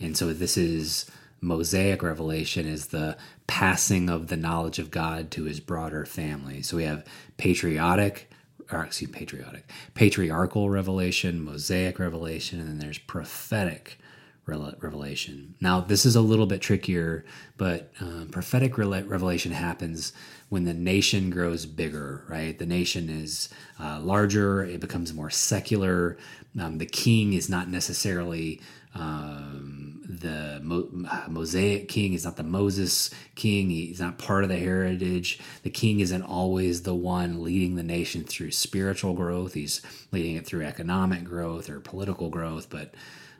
And 0.00 0.16
so 0.16 0.32
this 0.32 0.56
is 0.56 1.10
Mosaic 1.40 2.02
revelation 2.02 2.66
is 2.66 2.86
the 2.86 3.16
passing 3.46 4.08
of 4.08 4.28
the 4.28 4.36
knowledge 4.36 4.78
of 4.78 4.90
God 4.90 5.30
to 5.32 5.44
his 5.44 5.60
broader 5.60 6.06
family. 6.06 6.62
So 6.62 6.76
we 6.76 6.84
have 6.84 7.04
patriotic, 7.36 8.30
or 8.70 8.84
excuse 8.84 9.10
me, 9.10 9.18
patriotic, 9.18 9.68
patriarchal 9.94 10.70
revelation, 10.70 11.44
Mosaic 11.44 11.98
revelation, 11.98 12.60
and 12.60 12.68
then 12.68 12.78
there's 12.78 12.98
prophetic 12.98 13.98
revelation. 14.46 15.54
Now, 15.60 15.80
this 15.80 16.04
is 16.04 16.16
a 16.16 16.20
little 16.20 16.46
bit 16.46 16.60
trickier, 16.60 17.24
but 17.56 17.92
um, 18.00 18.28
prophetic 18.30 18.76
revelation 18.76 19.52
happens 19.52 20.12
when 20.48 20.64
the 20.64 20.74
nation 20.74 21.30
grows 21.30 21.64
bigger, 21.64 22.24
right? 22.28 22.58
The 22.58 22.66
nation 22.66 23.08
is 23.08 23.48
uh, 23.80 24.00
larger, 24.00 24.64
it 24.64 24.80
becomes 24.80 25.14
more 25.14 25.30
secular. 25.30 26.18
Um, 26.60 26.78
the 26.78 26.86
king 26.86 27.32
is 27.32 27.48
not 27.48 27.68
necessarily 27.68 28.60
um, 28.94 30.02
the 30.04 30.60
Mo- 30.62 30.90
Mosaic 31.28 31.88
king, 31.88 32.10
he's 32.10 32.24
not 32.24 32.36
the 32.36 32.42
Moses 32.42 33.10
king, 33.36 33.70
he's 33.70 34.00
not 34.00 34.18
part 34.18 34.42
of 34.42 34.50
the 34.50 34.58
heritage. 34.58 35.38
The 35.62 35.70
king 35.70 36.00
isn't 36.00 36.22
always 36.22 36.82
the 36.82 36.94
one 36.94 37.42
leading 37.42 37.76
the 37.76 37.82
nation 37.82 38.24
through 38.24 38.50
spiritual 38.50 39.14
growth, 39.14 39.54
he's 39.54 39.80
leading 40.10 40.36
it 40.36 40.44
through 40.44 40.66
economic 40.66 41.24
growth 41.24 41.70
or 41.70 41.80
political 41.80 42.28
growth, 42.28 42.68
but 42.68 42.92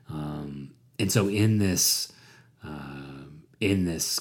um, 0.08 0.70
and 1.02 1.10
so 1.10 1.28
in 1.28 1.58
this 1.58 2.12
uh, 2.64 3.24
in 3.60 3.86
this 3.86 4.20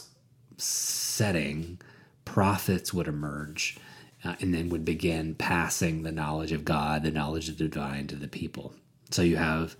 setting, 0.57 1.79
prophets 2.25 2.91
would 2.91 3.07
emerge 3.07 3.77
uh, 4.25 4.33
and 4.41 4.51
then 4.51 4.69
would 4.69 4.83
begin 4.83 5.35
passing 5.35 6.01
the 6.01 6.11
knowledge 6.11 6.51
of 6.51 6.65
God, 6.65 7.03
the 7.03 7.11
knowledge 7.11 7.49
of 7.49 7.59
the 7.59 7.67
divine 7.67 8.07
to 8.07 8.15
the 8.15 8.27
people. 8.27 8.73
So 9.11 9.21
you 9.21 9.37
have 9.37 9.75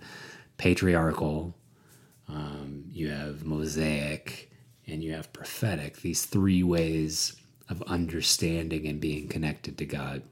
patriarchal, 0.58 1.56
um, 2.28 2.84
you 2.92 3.10
have 3.10 3.44
mosaic, 3.44 4.52
and 4.86 5.02
you 5.02 5.12
have 5.14 5.32
prophetic. 5.32 6.02
These 6.02 6.26
three 6.26 6.62
ways 6.62 7.34
of 7.68 7.82
understanding 7.82 8.86
and 8.86 9.00
being 9.00 9.26
connected 9.26 9.76
to 9.78 9.86
God 9.86 10.22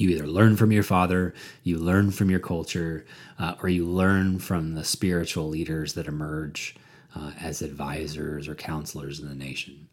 you 0.00 0.10
either 0.10 0.26
learn 0.26 0.56
from 0.56 0.72
your 0.72 0.82
father, 0.82 1.34
you 1.62 1.78
learn 1.78 2.10
from 2.10 2.30
your 2.30 2.40
culture, 2.40 3.04
uh, 3.38 3.54
or 3.62 3.68
you 3.68 3.84
learn 3.84 4.38
from 4.38 4.74
the 4.74 4.84
spiritual 4.84 5.48
leaders 5.48 5.92
that 5.94 6.06
emerge 6.06 6.74
uh, 7.14 7.32
as 7.40 7.62
advisors 7.62 8.48
or 8.48 8.54
counselors 8.54 9.20
in 9.20 9.28
the 9.28 9.34
nation. 9.34 9.88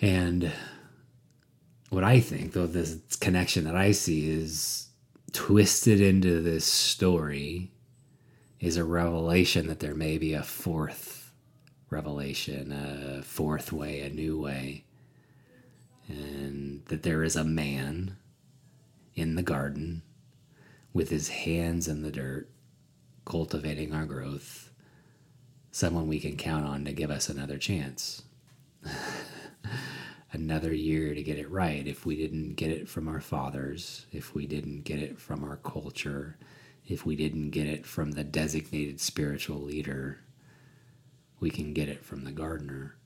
And 0.00 0.52
what 1.90 2.04
I 2.04 2.20
think, 2.20 2.52
though, 2.52 2.66
this 2.66 2.98
connection 3.16 3.64
that 3.64 3.76
I 3.76 3.92
see 3.92 4.30
is 4.30 4.88
twisted 5.32 6.00
into 6.00 6.40
this 6.40 6.64
story 6.64 7.72
is 8.60 8.76
a 8.76 8.84
revelation 8.84 9.66
that 9.66 9.80
there 9.80 9.94
may 9.94 10.18
be 10.18 10.34
a 10.34 10.42
fourth 10.42 11.32
revelation, 11.88 12.72
a 12.72 13.22
fourth 13.22 13.72
way, 13.72 14.00
a 14.00 14.10
new 14.10 14.40
way 14.40 14.84
and 16.10 16.84
that 16.86 17.02
there 17.02 17.22
is 17.22 17.36
a 17.36 17.44
man 17.44 18.16
in 19.14 19.36
the 19.36 19.42
garden 19.42 20.02
with 20.92 21.10
his 21.10 21.28
hands 21.28 21.86
in 21.86 22.02
the 22.02 22.10
dirt, 22.10 22.48
cultivating 23.24 23.94
our 23.94 24.04
growth, 24.04 24.70
someone 25.70 26.08
we 26.08 26.18
can 26.18 26.36
count 26.36 26.64
on 26.64 26.84
to 26.84 26.92
give 26.92 27.10
us 27.10 27.28
another 27.28 27.58
chance. 27.58 28.22
another 30.32 30.72
year 30.72 31.14
to 31.14 31.22
get 31.22 31.38
it 31.38 31.50
right 31.50 31.86
if 31.86 32.06
we 32.06 32.16
didn't 32.16 32.54
get 32.54 32.70
it 32.70 32.88
from 32.88 33.08
our 33.08 33.20
fathers, 33.20 34.06
if 34.12 34.34
we 34.34 34.46
didn't 34.46 34.82
get 34.82 34.98
it 34.98 35.18
from 35.18 35.44
our 35.44 35.56
culture, 35.56 36.36
if 36.88 37.04
we 37.04 37.16
didn't 37.16 37.50
get 37.50 37.66
it 37.66 37.86
from 37.86 38.12
the 38.12 38.24
designated 38.24 39.00
spiritual 39.00 39.60
leader, 39.60 40.18
we 41.40 41.50
can 41.50 41.72
get 41.72 41.88
it 41.88 42.04
from 42.04 42.24
the 42.24 42.32
gardener. 42.32 42.96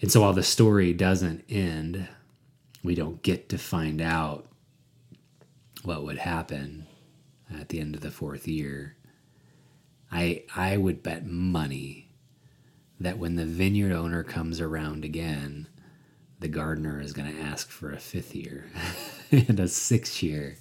And 0.00 0.10
so 0.10 0.20
while 0.20 0.32
the 0.32 0.42
story 0.42 0.92
doesn't 0.92 1.44
end, 1.48 2.08
we 2.82 2.94
don't 2.94 3.22
get 3.22 3.48
to 3.50 3.58
find 3.58 4.00
out 4.00 4.46
what 5.82 6.04
would 6.04 6.18
happen. 6.18 6.86
at 7.50 7.68
the 7.68 7.80
end 7.80 7.94
of 7.94 8.00
the 8.00 8.10
fourth 8.10 8.48
year, 8.48 8.96
I 10.10 10.44
I 10.54 10.76
would 10.76 11.02
bet 11.02 11.26
money 11.26 12.10
that 13.00 13.18
when 13.18 13.36
the 13.36 13.46
vineyard 13.46 13.92
owner 13.92 14.22
comes 14.22 14.60
around 14.60 15.04
again, 15.04 15.68
the 16.40 16.48
gardener 16.48 17.00
is 17.00 17.12
going 17.12 17.32
to 17.34 17.40
ask 17.42 17.70
for 17.70 17.92
a 17.92 17.98
fifth 17.98 18.34
year 18.34 18.66
and 19.30 19.60
a 19.60 19.68
sixth 19.68 20.22
year 20.22 20.58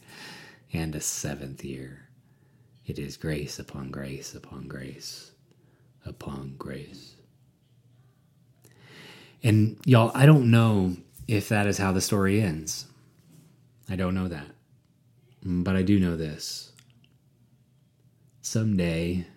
and 0.71 0.95
a 0.95 1.01
seventh 1.01 1.63
year. 1.63 2.09
It 2.85 2.99
is 2.99 3.17
grace 3.17 3.59
upon 3.59 3.91
grace 3.91 4.35
upon 4.35 4.67
grace 4.67 5.31
upon 6.05 6.55
grace. 6.57 7.15
And 9.43 9.77
y'all, 9.85 10.11
I 10.15 10.25
don't 10.25 10.49
know 10.49 10.95
if 11.27 11.49
that 11.49 11.67
is 11.67 11.77
how 11.77 11.91
the 11.91 11.99
story 11.99 12.41
ends. 12.41 12.85
I 13.89 13.97
don't 13.97 14.15
know 14.15 14.29
that. 14.29 14.47
Mm, 15.45 15.63
but 15.63 15.75
I 15.75 15.81
do 15.81 15.99
know 15.99 16.15
this. 16.15 16.71
Someday, 18.41 19.27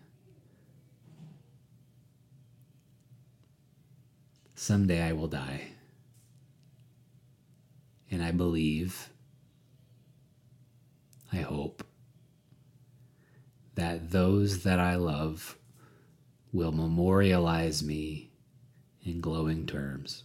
someday 4.54 5.02
I 5.02 5.12
will 5.12 5.28
die. 5.28 5.72
And 8.10 8.22
I 8.22 8.30
believe, 8.30 9.08
I 11.32 11.38
hope, 11.38 11.84
that 13.74 14.10
those 14.10 14.62
that 14.62 14.78
I 14.78 14.94
love 14.94 15.58
will 16.52 16.72
memorialize 16.72 17.82
me 17.82 18.25
in 19.06 19.20
glowing 19.20 19.66
terms. 19.66 20.24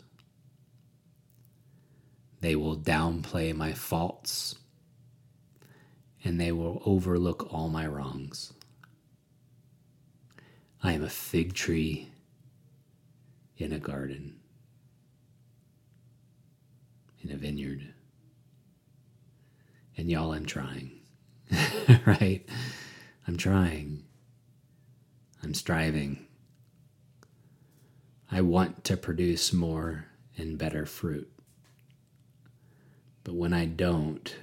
They 2.42 2.56
will 2.56 2.76
downplay 2.76 3.56
my 3.56 3.74
faults 3.74 4.56
and 6.24 6.40
they 6.40 6.52
will 6.52 6.82
overlook 6.86 7.54
all 7.54 7.70
my 7.70 7.86
wrongs. 7.86 8.54
I 10.84 10.94
am 10.94 11.04
a 11.04 11.10
fig 11.10 11.54
tree 11.54 12.10
in 13.58 13.72
a 13.72 13.80
garden, 13.80 14.40
in 17.24 17.32
a 17.32 17.38
vineyard. 17.38 17.94
And 19.96 20.10
y'all, 20.10 20.34
I'm 20.34 20.46
trying, 20.48 21.02
right? 22.08 22.44
I'm 23.28 23.38
trying. 23.38 24.04
I'm 25.44 25.54
striving. 25.54 26.26
I 28.32 28.40
want 28.40 28.86
to 28.86 28.96
produce 28.96 29.52
more 29.52 30.06
and 30.38 30.58
better 30.58 30.86
fruit. 30.86 31.30
But 33.26 33.36
when 33.36 33.54
I 33.54 33.66
don't, 33.66 34.34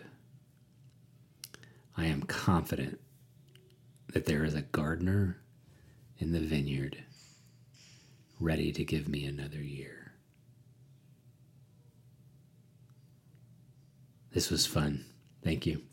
I 1.96 2.04
am 2.06 2.22
confident 2.22 3.00
that 4.12 4.26
there 4.26 4.44
is 4.44 4.54
a 4.54 4.62
gardener 4.62 5.38
in 6.18 6.32
the 6.32 6.40
vineyard 6.40 6.98
ready 8.38 8.72
to 8.72 8.84
give 8.84 9.08
me 9.08 9.24
another 9.24 9.62
year. 9.62 10.12
This 14.32 14.50
was 14.50 14.66
fun. 14.66 15.06
Thank 15.42 15.66
you. 15.66 15.87